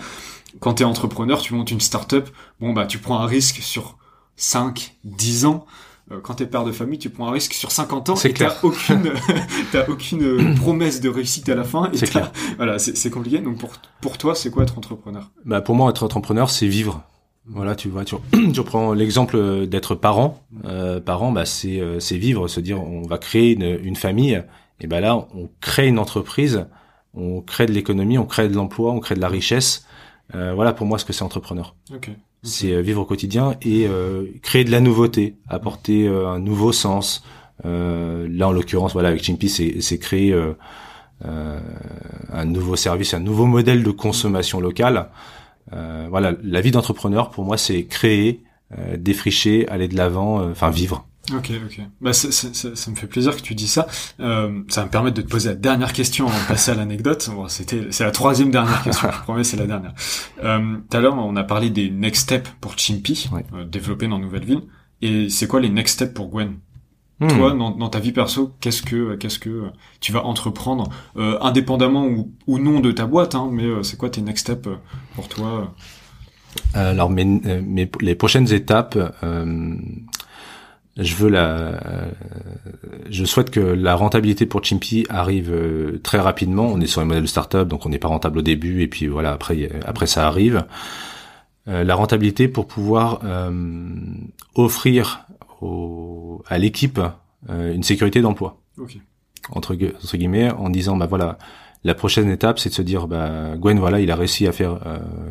[0.59, 2.29] Quand t'es entrepreneur, tu montes une start-up.
[2.59, 3.97] Bon bah, tu prends un risque sur
[4.35, 5.65] 5, 10 ans.
[6.11, 8.55] Euh, quand t'es père de famille, tu prends un risque sur 50 ans et t'as
[8.61, 9.13] aucune,
[9.71, 11.89] t'as aucune euh, promesse de réussite à la fin.
[11.93, 12.31] C'est clair.
[12.57, 13.39] Voilà, c'est compliqué.
[13.39, 15.31] Donc pour pour toi, c'est quoi être entrepreneur?
[15.45, 17.03] Bah pour moi, être entrepreneur, c'est vivre.
[17.45, 18.15] Voilà, tu vois, tu,
[18.53, 20.43] tu prends l'exemple d'être parent.
[20.65, 24.43] Euh, parent, bah c'est euh, c'est vivre, se dire on va créer une, une famille.
[24.79, 26.65] Et ben là, on crée une entreprise,
[27.13, 29.85] on crée de l'économie, on crée de l'emploi, on crée de la richesse.
[30.35, 31.75] Euh, voilà pour moi ce que c'est entrepreneur.
[31.93, 32.15] Okay.
[32.43, 36.73] C'est euh, vivre au quotidien et euh, créer de la nouveauté, apporter euh, un nouveau
[36.73, 37.23] sens.
[37.63, 40.35] là, en l'occurrence, voilà, avec Chimpy, c'est créer
[41.23, 45.09] un nouveau service, un nouveau modèle de consommation locale.
[45.71, 48.43] voilà, la vie d'entrepreneur, pour moi, c'est créer,
[48.97, 51.07] défricher, aller de l'avant, enfin vivre.
[51.31, 51.81] Ok, ok.
[52.01, 53.87] Bah, ça me fait plaisir que tu dis ça.
[54.19, 56.75] Euh, ça va me permettre de te poser la dernière question avant de passer à
[56.75, 57.29] l'anecdote.
[57.33, 59.09] Bon, c'était, c'est la troisième dernière question.
[59.09, 59.93] je promets, c'est la dernière.
[60.43, 64.19] Euh, tout à l'heure, on a parlé des next steps pour Chimpy, euh, développé dans
[64.19, 64.63] Nouvelle Ville.
[65.01, 66.55] Et c'est quoi les next steps pour Gwen?
[67.21, 67.27] Hmm.
[67.29, 69.69] Toi, dans, dans, ta vie perso, qu'est-ce que, qu'est-ce que
[70.01, 73.97] tu vas entreprendre, euh, indépendamment ou, ou, non de ta boîte, hein, mais euh, c'est
[73.97, 74.67] quoi tes next steps
[75.15, 75.73] pour toi?
[76.73, 78.97] Alors, mes, mes, les prochaines étapes
[80.97, 81.79] je veux la,
[83.09, 86.67] je souhaite que la rentabilité pour Chimpy arrive euh, très rapidement.
[86.67, 88.87] On est sur un modèle de startup, donc on n'est pas rentable au début, et
[88.87, 90.65] puis voilà, après, après ça arrive.
[91.67, 93.49] Euh, la rentabilité pour pouvoir euh,
[94.55, 95.25] offrir
[95.61, 96.99] au, à l'équipe
[97.49, 98.61] une sécurité d'emploi.
[99.51, 101.37] Entre, entre, guillemets, en disant bah voilà,
[101.83, 104.79] la prochaine étape, c'est de se dire bah Gwen voilà, il a réussi à faire,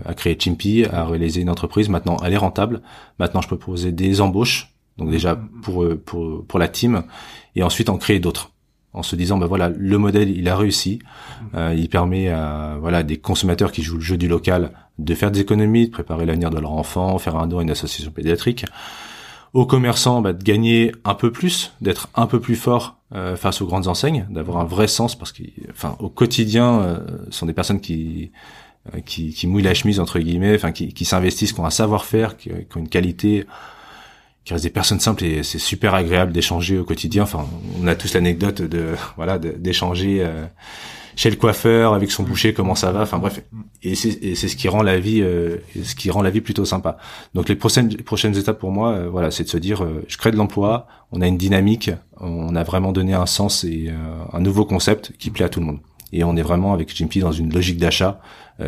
[0.04, 1.88] à créer Chimpy, à réaliser une entreprise.
[1.88, 2.82] Maintenant, elle est rentable.
[3.18, 7.04] Maintenant, je peux proposer des embauches donc déjà pour euh, pour pour la team
[7.54, 8.52] et ensuite en créer d'autres
[8.94, 10.98] en se disant ben voilà le modèle il a réussi.
[11.54, 15.30] Euh, il permet à voilà des consommateurs qui jouent le jeu du local de faire
[15.30, 18.66] des économies de préparer l'avenir de leur enfant faire un don à une association pédiatrique.
[19.54, 23.60] Aux commerçants bah, de gagner un peu plus d'être un peu plus fort euh, face
[23.60, 26.98] aux grandes enseignes d'avoir un vrai sens parce que enfin au quotidien euh,
[27.30, 28.30] sont des personnes qui
[29.06, 32.36] qui, qui mouillent la chemise entre guillemets enfin qui, qui s'investissent qui ont un savoir-faire
[32.36, 33.46] qui, qui ont une qualité
[34.44, 37.22] qui reste des personnes simples et c'est super agréable d'échanger au quotidien.
[37.22, 37.46] Enfin,
[37.80, 40.44] on a tous l'anecdote de voilà d'échanger euh,
[41.14, 43.02] chez le coiffeur avec son boucher comment ça va.
[43.02, 43.42] Enfin bref,
[43.82, 46.96] et c'est ce qui rend la vie euh, ce qui rend la vie plutôt sympa.
[47.34, 50.32] Donc les prochaines prochaines étapes pour moi, euh, voilà, c'est de se dire je crée
[50.32, 53.90] de l'emploi, on a une dynamique, on a vraiment donné un sens et
[54.32, 55.78] un nouveau concept qui plaît à tout le monde.
[56.12, 58.20] Et on est vraiment avec Jimpy dans une logique d'achat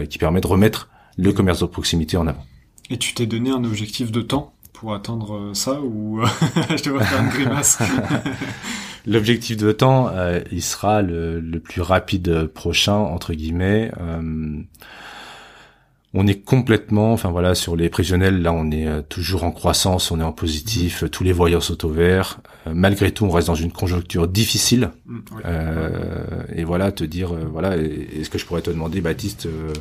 [0.09, 2.45] qui permet de remettre le commerce de proximité en avant.
[2.91, 4.54] Et tu t'es donné un objectif de temps?
[4.85, 6.21] Pour attendre euh, ça ou
[6.77, 7.79] je devrais faire une grimace
[9.07, 13.91] L'objectif de temps, euh, il sera le, le, plus rapide prochain entre guillemets.
[13.99, 14.61] Euh,
[16.13, 20.21] on est complètement, enfin voilà, sur les prévisionnels, là on est toujours en croissance, on
[20.21, 21.09] est en positif, mmh.
[21.09, 22.41] tous les voyants sont au vert.
[22.67, 24.91] malgré tout, on reste dans une conjoncture difficile.
[25.07, 25.19] Mmh,
[26.55, 29.73] et voilà, te dire, voilà, est-ce que je pourrais te demander, Baptiste, euh,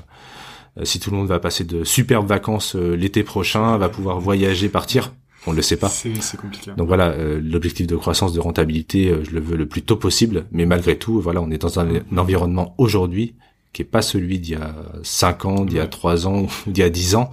[0.82, 4.70] si tout le monde va passer de superbes vacances euh, l'été prochain, va pouvoir voyager,
[4.70, 5.14] partir.
[5.48, 5.90] on le sait pas.
[5.90, 6.72] C'est compliqué.
[6.78, 9.98] Donc voilà, euh, l'objectif de croissance, de rentabilité, euh, je le veux le plus tôt
[9.98, 13.36] possible, mais malgré tout, voilà, on est dans un, environnement aujourd'hui
[13.72, 16.80] qui est pas celui d'il y a 5 ans, d'il y a 3 ans, d'il
[16.80, 17.32] y a 10 ans,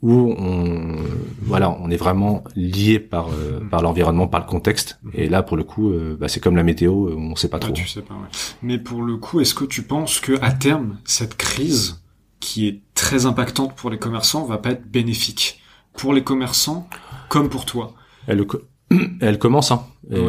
[0.00, 0.96] où on,
[1.42, 5.00] voilà, on est vraiment lié par euh, par l'environnement, par le contexte.
[5.12, 7.72] Et là, pour le coup, bah, c'est comme la météo, on sait pas trop.
[7.72, 8.14] tu sais pas.
[8.14, 8.28] Ouais.
[8.62, 12.00] Mais pour le coup, est-ce que tu penses que à terme, cette crise
[12.40, 15.60] qui est très impactante pour les commerçants va pas être bénéfique
[15.96, 16.88] pour les commerçants
[17.28, 17.92] comme pour toi
[18.26, 18.44] Elle,
[19.20, 19.84] elle commence, hein.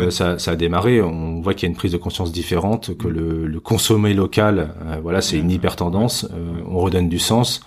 [0.10, 1.02] ça, ça, a démarré.
[1.02, 4.74] On voit qu'il y a une prise de conscience différente, que le, le consommer local,
[4.86, 6.28] euh, voilà, c'est une hyper tendance.
[6.34, 7.62] Euh, on redonne du sens.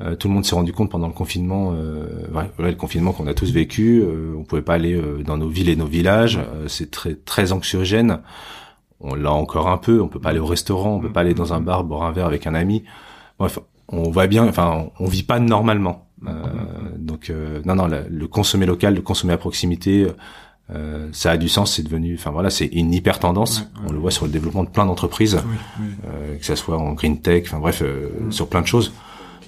[0.00, 3.34] Euh, tout le monde s'est rendu compte pendant le confinement, ouais, le confinement qu'on a
[3.34, 4.04] tous vécu.
[4.36, 6.38] on pouvait pas aller dans nos villes et nos villages.
[6.68, 8.20] c'est très très anxiogène.
[9.00, 10.00] On l'a encore un peu.
[10.00, 10.96] On peut pas aller au restaurant.
[10.96, 12.84] On peut pas aller dans un bar boire un verre avec un ami.
[13.40, 13.58] Bref,
[13.88, 14.46] on voit bien.
[14.46, 16.08] Enfin, on vit pas normalement.
[16.26, 16.32] Euh,
[16.96, 20.06] donc euh, non, non, le, consommer local, le consommer à proximité,
[20.74, 21.76] euh, ça a du sens.
[21.76, 23.70] C'est devenu, enfin voilà, c'est une hyper tendance.
[23.86, 25.40] On le voit sur le développement de plein d'entreprises,
[26.38, 27.82] que ça soit en green tech, enfin bref,
[28.30, 28.92] sur plein de choses.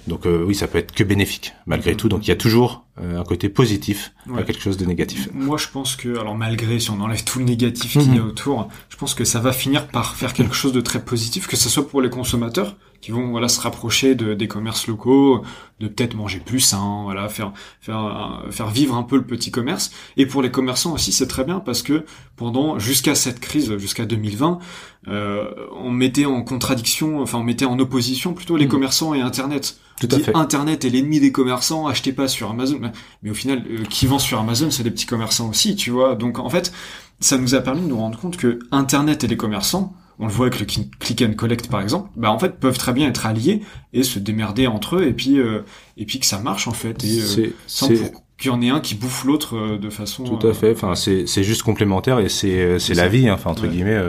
[0.07, 2.09] Donc oui, ça peut être que bénéfique malgré tout.
[2.09, 5.29] Donc il y a toujours un côté positif à quelque chose de négatif.
[5.31, 8.23] Moi, je pense que, alors malgré si on enlève tout le négatif qu'il y a
[8.23, 11.55] autour, je pense que ça va finir par faire quelque chose de très positif, que
[11.55, 15.43] ce soit pour les consommateurs, qui vont voilà se rapprocher de, des commerces locaux,
[15.79, 19.91] de peut-être manger plus sain, voilà faire faire faire vivre un peu le petit commerce.
[20.17, 24.05] Et pour les commerçants aussi, c'est très bien parce que pendant jusqu'à cette crise, jusqu'à
[24.05, 24.59] 2020,
[25.07, 28.69] euh, on mettait en contradiction, enfin on mettait en opposition plutôt les mmh.
[28.69, 29.79] commerçants et Internet.
[29.99, 30.35] Tout à fait.
[30.35, 32.79] Internet est l'ennemi des commerçants, achetez pas sur Amazon.
[33.23, 36.15] Mais au final, euh, qui vend sur Amazon, c'est les petits commerçants aussi, tu vois.
[36.15, 36.71] Donc en fait,
[37.19, 40.31] ça nous a permis de nous rendre compte que Internet et les commerçants on le
[40.31, 40.67] voit avec le
[40.99, 43.61] click and collect par exemple, bah en fait peuvent très bien être alliés
[43.91, 45.65] et se démerder entre eux et puis euh,
[45.97, 48.79] et puis que ça marche en fait et euh, sans qu'il y en ait un
[48.79, 50.73] qui bouffe l'autre euh, de façon tout à fait.
[50.73, 53.33] Enfin c'est c'est juste complémentaire et c'est c'est la vie hein.
[53.33, 53.99] enfin entre guillemets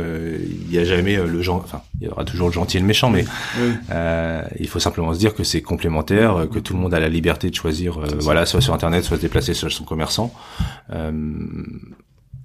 [0.67, 2.87] il y a jamais le genre enfin il y aura toujours le gentil et le
[2.87, 3.25] méchant mais
[4.61, 7.49] il faut simplement se dire que c'est complémentaire que tout le monde a la liberté
[7.49, 10.33] de choisir voilà soit sur internet soit se déplacer sur son commerçant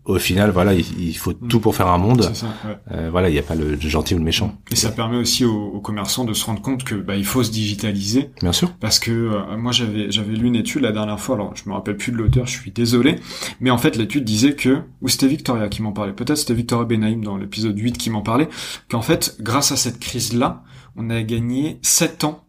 [0.07, 1.47] au final, voilà, il, faut mm.
[1.49, 2.23] tout pour faire un monde.
[2.33, 2.47] Ça,
[2.91, 4.57] euh, voilà, il n'y a pas le, gentil ou le méchant.
[4.71, 7.51] Et ça permet aussi aux, commerçants de se rendre compte que bah, il faut se
[7.51, 8.31] digitaliser.
[8.41, 8.73] Bien sûr.
[8.79, 11.35] Parce que euh, moi j'avais j'avais lu une étude la dernière fois.
[11.35, 13.17] Alors je me rappelle plus de l'auteur, je suis désolé.
[13.59, 16.13] Mais en fait l'étude disait que ou c'était Victoria qui m'en parlait.
[16.13, 18.49] Peut-être c'était Victoria Benaïm dans l'épisode 8 qui m'en parlait.
[18.89, 20.63] Qu'en fait grâce à cette crise là,
[20.95, 22.43] on a gagné 7 ans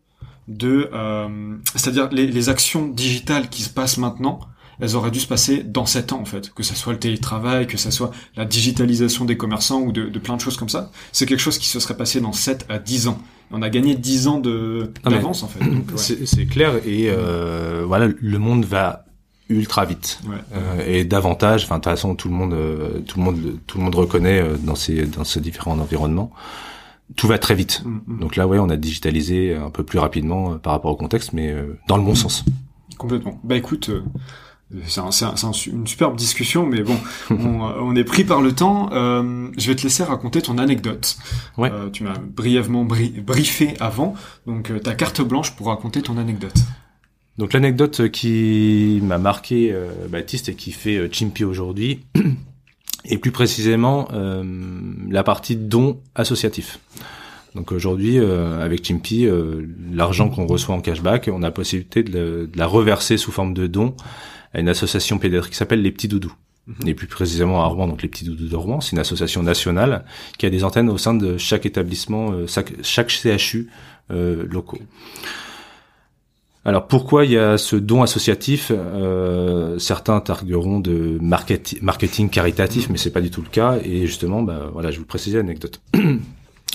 [0.46, 4.40] de, euh, c'est-à-dire les, les actions digitales qui se passent maintenant
[4.80, 7.66] elles auraient dû se passer dans sept ans en fait, que ça soit le télétravail,
[7.66, 10.90] que ça soit la digitalisation des commerçants ou de, de plein de choses comme ça.
[11.12, 13.18] C'est quelque chose qui se serait passé dans 7 à 10 ans.
[13.50, 15.60] On a gagné 10 ans de d'avance en fait.
[15.96, 19.04] C'est clair et euh, voilà, le monde va
[19.48, 20.36] ultra vite ouais.
[20.54, 21.64] euh, et davantage.
[21.64, 24.40] Enfin de toute façon tout le monde, euh, tout le monde, tout le monde reconnaît
[24.40, 26.32] euh, dans ces dans ces différents environnements
[27.16, 27.82] tout va très vite.
[27.86, 28.20] Mm, mm.
[28.20, 31.32] Donc là, ouais, on a digitalisé un peu plus rapidement euh, par rapport au contexte,
[31.32, 31.54] mais
[31.86, 32.16] dans le bon mm.
[32.16, 32.44] sens.
[32.98, 33.40] Complètement.
[33.44, 33.90] Bah écoute,
[34.86, 36.96] c'est un, une superbe discussion, mais bon,
[37.30, 38.90] on, est pris par le temps.
[38.92, 41.16] Euh, je vais te laisser raconter ton anecdote.
[41.56, 41.70] Ouais.
[41.72, 44.14] Euh, tu m'as brièvement briefé avant,
[44.46, 46.54] donc euh, ta carte blanche pour raconter ton anecdote.
[47.38, 49.72] Donc l'anecdote qui m'a marqué
[50.10, 52.00] Baptiste et qui fait Chimpy aujourd'hui,
[53.04, 54.08] et plus précisément
[55.08, 56.80] la partie don associatif.
[57.54, 59.28] Donc aujourd'hui, avec Chimpy,
[59.92, 63.54] l'argent qu'on reçoit en cashback, on a la possibilité de, de la reverser sous forme
[63.54, 63.94] de don
[64.52, 66.34] à une association pédiatrique qui s'appelle les Petits Doudous.
[66.66, 66.88] Mhm.
[66.88, 70.04] Et plus précisément à Rouen, donc les Petits Doudous de Rouen, c'est une association nationale
[70.36, 73.70] qui a des antennes au sein de chaque établissement, euh, chaque, CHU
[74.10, 74.78] euh, locaux.
[76.64, 78.70] Alors pourquoi il y a ce don associatif?
[78.74, 83.78] Euh, Certains targueront de marketing, marketing caritatif, mais c'est pas du tout le cas.
[83.82, 85.80] Et justement, bah, voilà, je vais vous préciser l'anecdote.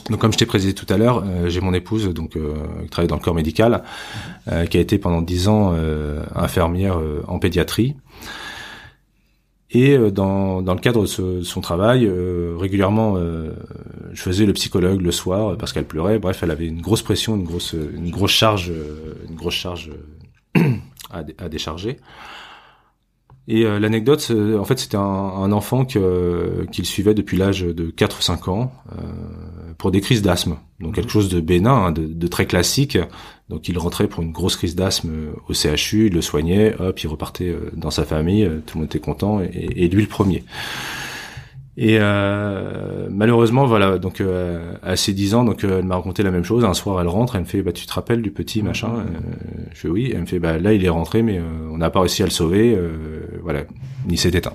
[0.09, 2.89] Donc comme je t'ai précisé tout à l'heure, euh, j'ai mon épouse donc euh, qui
[2.89, 3.83] travaille dans le corps médical,
[4.51, 5.73] euh, qui a été pendant dix ans
[6.35, 7.95] infirmière en pédiatrie.
[9.75, 12.07] Et dans, dans le cadre de, son travail,
[12.59, 13.17] régulièrement,
[14.11, 16.19] je faisais le psychologue le soir parce qu'elle pleurait.
[16.19, 18.71] Bref, elle avait une grosse pression, une grosse une grosse charge,
[19.27, 19.89] une grosse charge
[21.09, 21.97] à, à décharger.
[23.47, 28.19] Et euh, l'anecdote, en fait, c'était un, un, enfant qu'il suivait depuis l'âge de 4
[28.19, 29.01] ou 5 ans euh,
[29.77, 30.57] pour des crises d'asthme.
[30.79, 32.97] Donc quelque chose de bénin, hein, de, de, très classique.
[33.49, 35.11] Donc il rentrait pour une grosse crise d'asthme
[35.47, 38.89] au CHU, il le soignait, hop, il repartait euh, dans sa famille, tout le monde
[38.89, 40.43] était content, et, et lui le premier.
[41.75, 46.21] Et euh, malheureusement, voilà, donc euh, à ses 10 ans, donc euh, elle m'a raconté
[46.21, 46.63] la même chose.
[46.65, 49.19] Un soir, elle rentre, elle me fait, bah tu te rappelles du petit machin euh,
[49.73, 50.11] Je fais oui.
[50.13, 52.31] Elle me fait, bah là, il est rentré, mais on n'a pas réussi à le
[52.31, 52.77] sauver.
[53.41, 53.63] voilà,
[54.07, 54.53] il s'est éteint.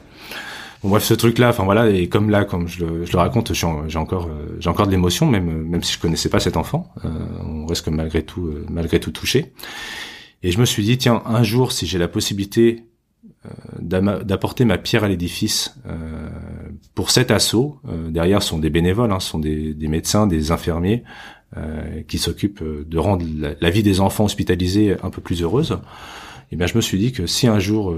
[0.83, 4.31] Bon bref, ce truc-là, enfin voilà, et comme là, comme je le, raconte, j'ai encore,
[4.61, 6.93] j'ai encore de l'émotion, même même si je connaissais pas cet enfant.
[7.05, 9.53] on reste malgré tout, malgré tout touché.
[10.45, 12.85] Et je me suis dit, tiens, un jour, si j'ai la possibilité
[13.47, 16.29] euh, d'apporter ma pierre à l'édifice euh,
[16.95, 17.79] pour cet assaut.
[17.89, 21.05] Euh, derrière sont des bénévoles, hein, sont des, des, médecins, des infirmiers
[22.09, 23.25] qui s'occupent de rendre
[23.59, 25.79] la, vie des enfants hospitalisés un peu plus heureuse.
[26.51, 27.95] Et eh bien, je me suis dit que si un jour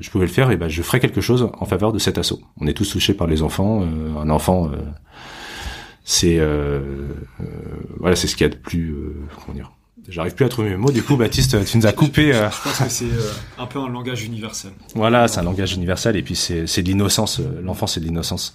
[0.00, 2.16] je pouvais le faire, et eh ben, je ferais quelque chose en faveur de cet
[2.16, 2.40] assaut.
[2.60, 3.82] On est tous touchés par les enfants.
[3.82, 4.70] un enfant,
[6.04, 6.40] c'est
[7.98, 8.94] voilà, c'est ce qu'il y a de plus,
[9.44, 9.72] comment dire,
[10.08, 10.90] J'arrive plus à trouver mes mots.
[10.90, 12.34] Du coup, Baptiste, tu nous as coupé.
[12.34, 12.48] Euh...
[12.50, 14.70] Je pense que c'est euh, un peu un langage universel.
[14.94, 17.40] Voilà, c'est un langage universel et puis c'est c'est de l'innocence.
[17.40, 18.54] Euh, l'enfant, c'est de l'innocence.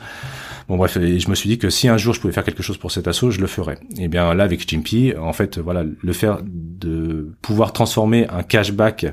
[0.67, 2.63] Bon bref, et je me suis dit que si un jour je pouvais faire quelque
[2.63, 3.77] chose pour cet assaut, je le ferais.
[3.97, 9.07] Et bien là, avec Chimpy, en fait, voilà, le faire de pouvoir transformer un cashback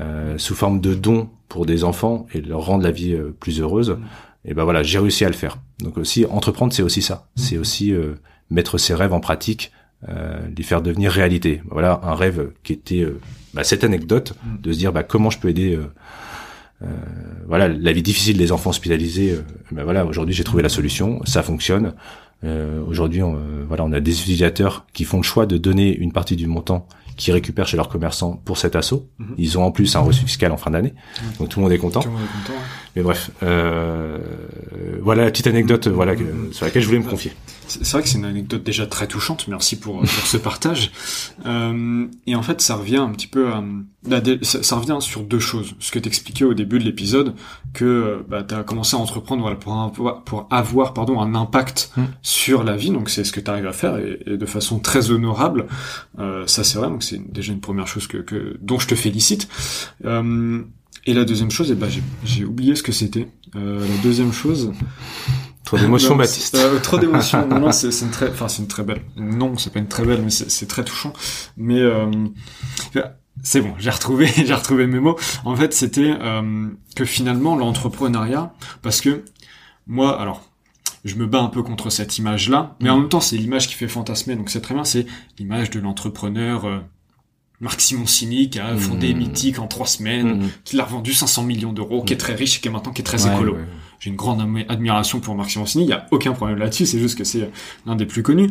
[0.00, 3.60] euh, sous forme de don pour des enfants et leur rendre la vie euh, plus
[3.60, 3.98] heureuse.
[4.44, 5.58] Et ben voilà, j'ai réussi à le faire.
[5.80, 7.28] Donc aussi entreprendre, c'est aussi ça.
[7.34, 7.92] C'est aussi
[8.50, 9.72] mettre ses rêves en pratique
[10.08, 11.60] euh, les faire devenir réalité.
[11.68, 13.18] Voilà un rêve qui était euh,
[13.52, 14.60] bah, cette anecdote mm.
[14.60, 15.76] de se dire bah, comment je peux aider.
[16.82, 19.36] Euh, euh, voilà la vie difficile des enfants hospitalisés.
[19.72, 21.94] bah, voilà aujourd'hui j'ai trouvé la solution, ça fonctionne.
[22.86, 26.36] aujourd'hui on, voilà on a des utilisateurs qui font le choix de donner une partie
[26.36, 29.08] du montant qui récupèrent chez leurs commerçants pour cet assaut.
[29.18, 29.24] Mm-hmm.
[29.38, 31.38] Ils ont en plus un reçu fiscal en fin d'année, mm.
[31.40, 32.00] donc tout le monde est content.
[32.00, 32.60] Tout le monde est content
[32.94, 34.18] Mais bref, euh,
[35.02, 36.14] voilà la petite anecdote voilà
[36.52, 37.32] sur laquelle je voulais me confier.
[37.68, 39.46] C'est vrai que c'est une anecdote déjà très touchante.
[39.48, 40.90] Merci pour, pour ce partage.
[41.46, 43.62] Euh, et en fait, ça revient un petit peu à,
[44.42, 45.74] ça, revient sur deux choses.
[45.78, 47.34] Ce que t'expliquais au début de l'épisode,
[47.74, 52.04] que bah, tu as commencé à entreprendre voilà, pour, pour avoir pardon, un impact hmm.
[52.22, 52.90] sur la vie.
[52.90, 55.66] Donc c'est ce que tu arrives à faire et, de façon très honorable.
[56.18, 56.88] Euh, ça c'est vrai.
[56.88, 59.48] Donc c'est déjà une première chose que, que dont je te félicite.
[60.04, 60.62] Euh,
[61.06, 61.88] et la deuxième chose, eh ben,
[62.24, 63.28] j'ai oublié ce que c'était.
[63.56, 64.72] Euh, la deuxième chose,
[65.68, 66.54] Trop d'émotions, Baptiste.
[66.54, 67.46] Euh, trop d'émotions.
[67.50, 69.02] non, non, c'est une très, enfin, c'est une très belle.
[69.18, 71.12] Non, c'est pas une très belle, mais c'est très touchant.
[71.58, 72.10] Mais euh,
[73.42, 75.18] c'est bon, j'ai retrouvé, j'ai retrouvé mes mots.
[75.44, 79.26] En fait, c'était euh, que finalement l'entrepreneuriat, parce que
[79.86, 80.42] moi, alors,
[81.04, 83.00] je me bats un peu contre cette image-là, mais en mm.
[83.00, 84.84] même temps, c'est l'image qui fait fantasmer, donc c'est très bien.
[84.84, 85.04] C'est
[85.38, 86.64] l'image de l'entrepreneur.
[86.64, 86.78] Euh,
[87.60, 89.18] Marc Simoncini qui a fondé mmh.
[89.18, 90.50] Mythique en trois semaines, mmh.
[90.62, 93.02] qui l'a revendu 500 millions d'euros, qui est très riche et qui est maintenant qui
[93.02, 93.56] est très écolo
[94.00, 97.18] j'ai une grande admiration pour Marc Simoncini, il y a aucun problème là-dessus, c'est juste
[97.18, 97.50] que c'est
[97.86, 98.50] l'un des plus connus.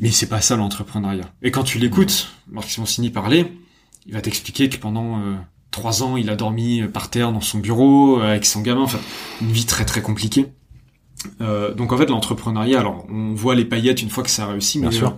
[0.00, 1.24] Mais c'est pas ça l'entrepreneuriat.
[1.42, 3.52] Et quand tu l'écoutes, Marc Simoncini parler,
[4.06, 5.34] il va t'expliquer que pendant euh,
[5.70, 8.82] trois ans, il a dormi euh, par terre dans son bureau euh, avec son gamin,
[8.82, 9.00] enfin
[9.40, 10.46] une vie très très compliquée.
[11.40, 14.46] Euh, donc en fait l'entrepreneuriat, alors on voit les paillettes une fois que ça a
[14.46, 15.16] réussi, mais sûr.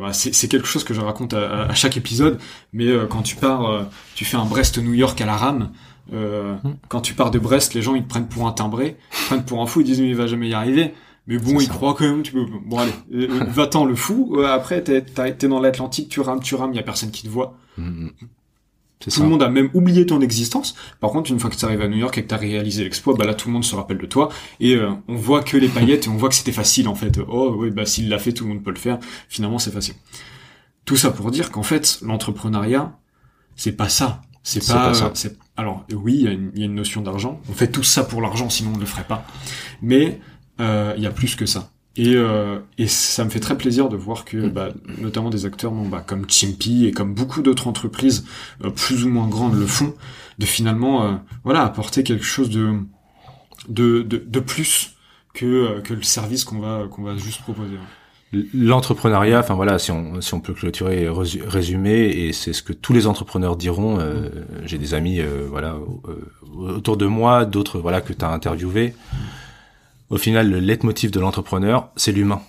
[0.00, 2.38] Bah, c'est quelque chose que je raconte à, à chaque épisode.
[2.72, 5.70] Mais quand tu pars, tu fais un Brest-New York à la rame,
[6.12, 6.76] euh, hmm.
[6.88, 9.26] Quand tu pars de Brest, les gens ils te prennent pour un timbré, ils te
[9.26, 10.94] prennent pour un fou, ils disent mais il va jamais y arriver.
[11.26, 12.22] Mais bon, ils croient quand même.
[12.22, 12.46] Tu peux.
[12.64, 14.40] Bon allez, euh, euh, va-t'en le fou.
[14.46, 17.28] après, t'es es dans l'Atlantique, tu rames, tu rames, il y a personne qui te
[17.28, 17.56] voit.
[17.76, 18.08] Hmm.
[18.98, 19.22] Tout ça.
[19.22, 20.74] le monde a même oublié ton existence.
[20.98, 22.82] Par contre, une fois que tu arrives à New York et que tu as réalisé
[22.82, 24.28] l'exploit, bah là tout le monde se rappelle de toi
[24.58, 27.20] et on voit que les paillettes et on voit que c'était facile en fait.
[27.28, 28.98] Oh oui, bah s'il l'a fait, tout le monde peut le faire.
[29.28, 29.94] Finalement, c'est facile.
[30.84, 32.98] Tout ça pour dire qu'en fait, l'entrepreneuriat,
[33.54, 34.22] c'est pas ça.
[34.42, 35.12] C'est pas, pas
[35.56, 36.14] alors oui,
[36.54, 37.40] il y, a une notion d'argent.
[37.50, 39.26] On fait tout ça pour l'argent, sinon on ne le ferait pas.
[39.82, 40.20] Mais
[40.60, 41.70] euh, il y a plus que ça.
[41.96, 44.50] Et, euh, et ça me fait très plaisir de voir que, mm.
[44.50, 44.68] bah,
[44.98, 48.24] notamment des acteurs bah, comme Chimpy et comme beaucoup d'autres entreprises
[48.64, 49.94] euh, plus ou moins grandes le font,
[50.38, 52.74] de finalement voilà apporter quelque chose de
[53.68, 54.94] de, de, de plus
[55.34, 57.74] que, que le service qu'on va qu'on va juste proposer
[58.32, 62.72] l'entrepreneuriat, enfin voilà, si on, si on peut clôturer et résumer, et c'est ce que
[62.72, 63.98] tous les entrepreneurs diront.
[64.00, 64.28] Euh,
[64.64, 65.76] j'ai des amis, euh, voilà,
[66.08, 68.94] euh, autour de moi, d'autres, voilà, que tu as interviewé.
[70.10, 72.42] Au final, le leitmotiv de l'entrepreneur, c'est l'humain.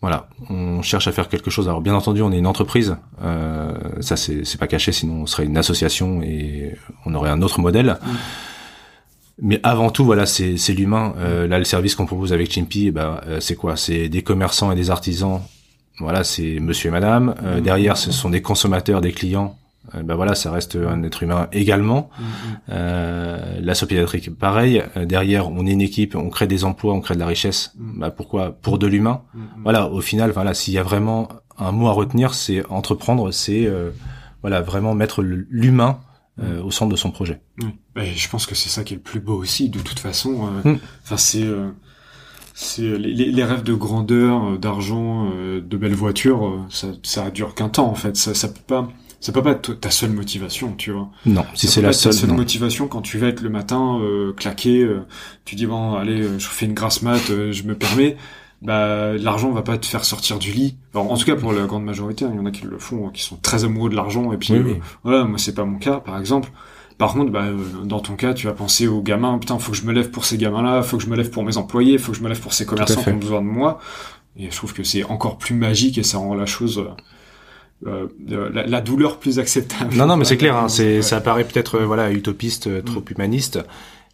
[0.00, 1.68] Voilà, on cherche à faire quelque chose.
[1.68, 2.96] Alors bien entendu, on est une entreprise,
[4.00, 6.74] ça c'est pas caché, sinon on serait une association et
[7.06, 7.98] on aurait un autre modèle.
[9.42, 11.14] Mais avant tout, voilà, c'est l'humain.
[11.18, 13.76] Euh, là, le service qu'on propose avec Chimpy, ben, euh, c'est quoi?
[13.76, 15.40] C'est des commerçants et des artisans.
[15.98, 17.34] Voilà, c'est Monsieur et Madame.
[17.42, 17.62] Euh, mm-hmm.
[17.62, 19.56] Derrière, ce sont des consommateurs, des clients.
[19.94, 22.10] ben voilà, ça reste un être humain également.
[22.68, 23.60] Mm-hmm.
[23.60, 24.82] la pédiatrique, pareil.
[24.96, 27.72] derrière, on est une équipe, on crée des emplois, on crée de la richesse.
[27.78, 28.00] Mm.
[28.00, 28.52] Bah, pourquoi?
[28.52, 29.22] Pour de l'humain.
[29.34, 29.40] Mm-hmm.
[29.62, 31.28] Voilà, au final, voilà, s'il y a vraiment
[31.58, 33.68] un mot à retenir, c'est entreprendre, c'est
[34.42, 35.98] voilà vraiment mettre l'humain
[36.42, 37.40] euh, au centre de son projet.
[37.62, 37.68] Oui.
[37.96, 40.48] Et je pense que c'est ça qui est le plus beau aussi, de toute façon.
[40.64, 40.78] Euh, mm.
[41.04, 41.46] Enfin, c'est
[42.54, 46.66] c'est les, les, rêves de grandeur, d'argent, de belles voitures.
[46.68, 48.16] ça ça dure qu'un temps en fait.
[48.16, 48.88] Ça ça peut pas
[49.20, 51.10] ça peut pas être ta seule motivation, tu vois.
[51.26, 54.32] Non, si c'est la seule, ta seule motivation quand tu vas être le matin euh,
[54.32, 54.88] claqué,
[55.44, 58.16] tu dis bon allez, je fais une grasse mat, je me permets
[58.62, 60.76] bah l'argent va pas te faire sortir du lit.
[60.94, 63.08] en tout cas pour la grande majorité, hein, il y en a qui le font,
[63.08, 66.00] qui sont très amoureux de l'argent et puis euh, voilà, moi c'est pas mon cas
[66.00, 66.50] par exemple.
[66.98, 69.78] Par contre, bah, euh, dans ton cas, tu vas penser aux gamins, putain, faut que
[69.78, 72.12] je me lève pour ces gamins-là, faut que je me lève pour mes employés, faut
[72.12, 73.78] que je me lève pour ces commerçants qui ont besoin de moi.
[74.36, 76.84] Et je trouve que c'est encore plus magique et ça rend la chose
[77.86, 79.96] euh, la, la, douleur plus acceptable.
[79.96, 83.12] Non, non, mais c'est clair, hein, c'est, ça paraît peut-être voilà utopiste, trop mm.
[83.14, 83.58] humaniste,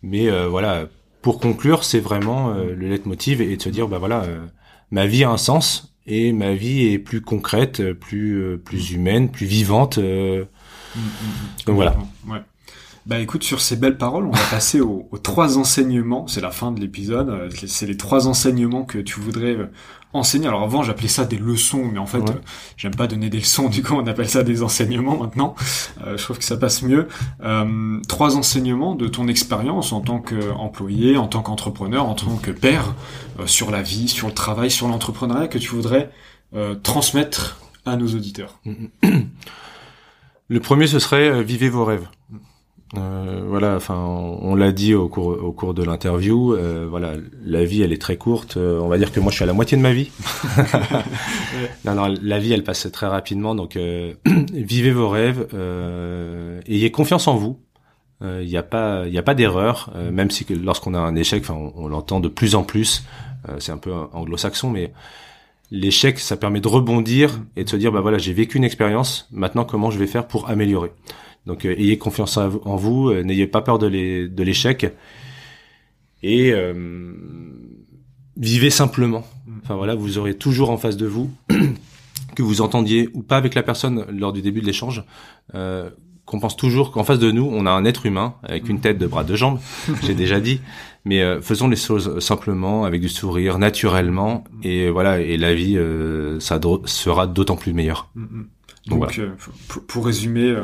[0.05, 0.85] mais voilà,
[1.27, 4.47] pour conclure, c'est vraiment euh, le leitmotiv et, de se dire bah voilà, euh,
[4.93, 9.29] ma vie a un sens et ma vie est plus concrète, plus euh, plus humaine,
[9.29, 9.99] plus vivante.
[9.99, 11.65] Mm, mm, mm.
[11.67, 11.97] donc voilà.
[12.29, 12.39] Ouais.
[13.07, 16.27] Bah écoute, sur ces belles paroles, on va passer aux, aux trois enseignements.
[16.27, 17.49] C'est la fin de l'épisode.
[17.67, 19.57] C'est les trois enseignements que tu voudrais
[20.17, 20.49] enseigner.
[20.49, 22.35] Alors avant, j'appelais ça des leçons, mais en fait, euh,
[22.77, 23.69] j'aime pas donner des leçons.
[23.69, 25.55] Du coup, on appelle ça des enseignements maintenant.
[26.05, 27.09] Euh, je trouve que ça passe mieux.
[27.43, 32.51] Euh, trois enseignements de ton expérience en tant qu'employé, en tant qu'entrepreneur, en tant que
[32.51, 32.95] père,
[33.47, 36.11] sur la vie, sur le travail, sur l'entrepreneuriat, que tu voudrais
[36.83, 38.61] transmettre à nos auditeurs.
[40.49, 42.07] Le premier, ce serait vivez vos rêves.
[42.95, 46.55] Euh, voilà, enfin, on, l'a dit au cours au cours de l'interview.
[46.55, 47.15] Euh, voilà,
[47.45, 48.57] la vie, elle est très courte.
[48.57, 50.11] Euh, on va dire que moi, je suis à la moitié de ma vie.
[51.85, 53.55] non, non, la vie, elle passe très rapidement.
[53.55, 53.77] Donc,
[54.53, 55.47] vivez vos rêves,
[56.67, 57.59] ayez confiance en vous.
[58.23, 61.43] Il n'y a pas, il y a pas d'erreur, même si lorsqu'on a un échec,
[61.43, 63.05] enfin, on, l'entend de plus en plus.
[63.59, 64.93] c'est un peu anglo-saxon, mais
[65.71, 69.29] l'échec, ça permet de rebondir et de se dire, bah voilà, j'ai vécu une expérience.
[69.33, 70.93] Maintenant, comment je vais faire pour améliorer?
[71.47, 73.87] Donc euh, ayez confiance en vous, euh, n'ayez pas peur de
[74.43, 74.93] l'échec
[76.23, 77.13] et euh,
[78.37, 79.25] vivez simplement.
[79.63, 81.31] Enfin voilà, vous aurez toujours en face de vous
[82.35, 85.05] que vous entendiez ou pas avec la personne lors du début de l'échange.
[85.53, 88.99] qu'on pense toujours qu'en face de nous, on a un être humain avec une tête,
[88.99, 89.61] deux bras, deux jambes.
[90.03, 90.61] J'ai déjà dit,
[91.05, 95.79] mais faisons les choses simplement, avec du sourire, naturellement, et voilà, et la vie,
[96.41, 98.11] ça sera d'autant plus meilleure.
[98.17, 98.47] Mm, mm.
[98.87, 99.21] Donc,
[99.89, 100.63] pour, résumer, euh,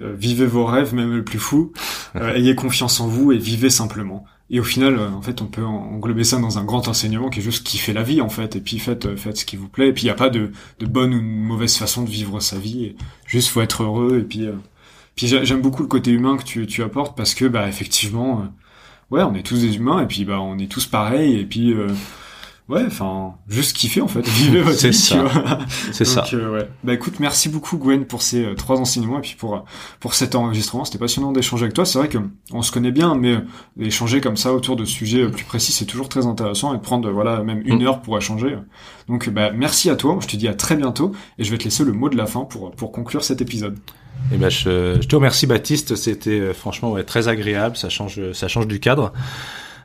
[0.00, 1.72] vivez vos rêves, même le plus fou,
[2.16, 4.24] euh, ayez confiance en vous et vivez simplement.
[4.50, 7.40] Et au final, euh, en fait, on peut englober ça dans un grand enseignement qui
[7.40, 8.56] est juste kiffer la vie, en fait.
[8.56, 9.88] Et puis faites, faites ce qui vous plaît.
[9.88, 12.40] Et puis il n'y a pas de, de bonne ou de mauvaise façon de vivre
[12.40, 12.84] sa vie.
[12.84, 14.18] Et juste faut être heureux.
[14.20, 14.48] Et puis,
[15.16, 18.46] puis j'aime beaucoup le côté humain que tu, tu apportes parce que, bah, effectivement,
[19.10, 20.02] ouais, on est tous des humains.
[20.02, 21.38] Et puis, bah, on est tous pareils.
[21.38, 21.74] Et puis,
[22.66, 25.58] Ouais, enfin, juste kiffer en fait, vivre votre C'est ça.
[25.92, 26.24] C'est ça.
[26.32, 26.68] Euh, ouais.
[26.82, 29.60] Bah écoute, merci beaucoup Gwen pour ces euh, trois enseignements et puis pour euh,
[30.00, 30.86] pour cet enregistrement.
[30.86, 31.84] C'était passionnant d'échanger avec toi.
[31.84, 32.16] C'est vrai que
[32.52, 33.36] on se connaît bien, mais
[33.78, 37.42] échanger comme ça autour de sujets plus précis, c'est toujours très intéressant et prendre voilà
[37.42, 37.86] même une mm.
[37.86, 38.56] heure pour échanger.
[39.08, 40.18] Donc bah merci à toi.
[40.22, 42.24] Je te dis à très bientôt et je vais te laisser le mot de la
[42.24, 43.78] fin pour pour conclure cet épisode.
[44.32, 45.96] Eh ben je, je te remercie Baptiste.
[45.96, 47.76] C'était franchement ouais, très agréable.
[47.76, 49.12] Ça change ça change du cadre.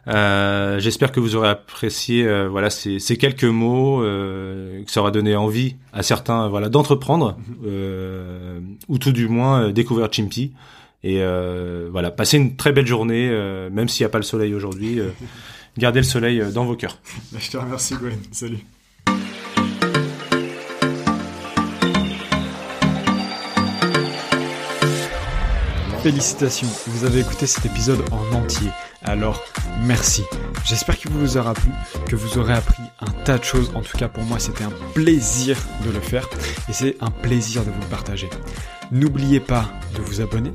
[0.08, 5.02] Euh, j'espère que vous aurez apprécié euh, voilà ces, ces, quelques mots, euh, que ça
[5.02, 10.54] aura donné envie à certains voilà d'entreprendre euh, ou tout du moins découvrir Chimpy
[11.04, 11.22] et
[11.92, 13.30] voilà passer une très belle journée
[13.72, 15.00] même s'il n'y a pas le soleil aujourd'hui.
[15.78, 17.00] gardez le soleil dans vos cœurs.
[17.38, 18.20] Je te remercie Gwen.
[18.32, 18.60] Salut.
[26.04, 28.70] Félicitations, vous avez écouté cet épisode en entier.
[29.04, 29.44] Alors,
[29.84, 30.24] merci.
[30.66, 31.72] J'espère qu'il vous aura plu,
[32.08, 33.72] que vous aurez appris un tas de choses.
[33.74, 36.28] En tout cas, pour moi, c'était un plaisir de le faire
[36.68, 38.30] et c'est un plaisir de vous le partager.
[38.92, 40.52] N'oubliez pas de vous abonner,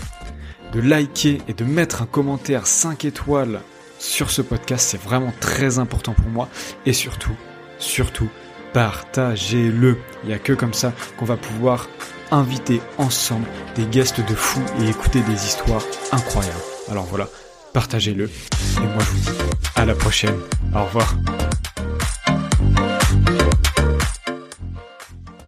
[0.72, 3.60] de liker et de mettre un commentaire 5 étoiles
[3.98, 4.88] sur ce podcast.
[4.90, 6.48] C'est vraiment très important pour moi.
[6.84, 7.36] Et surtout,
[7.78, 8.28] surtout,
[8.74, 9.98] partagez-le.
[10.22, 11.88] Il n'y a que comme ça qu'on va pouvoir
[12.30, 16.54] inviter ensemble des guests de fous et écouter des histoires incroyables.
[16.90, 17.28] Alors voilà,
[17.74, 18.24] partagez-le.
[18.24, 19.38] Et moi, je vous dis
[19.76, 20.36] à la prochaine.
[20.74, 21.14] Au revoir.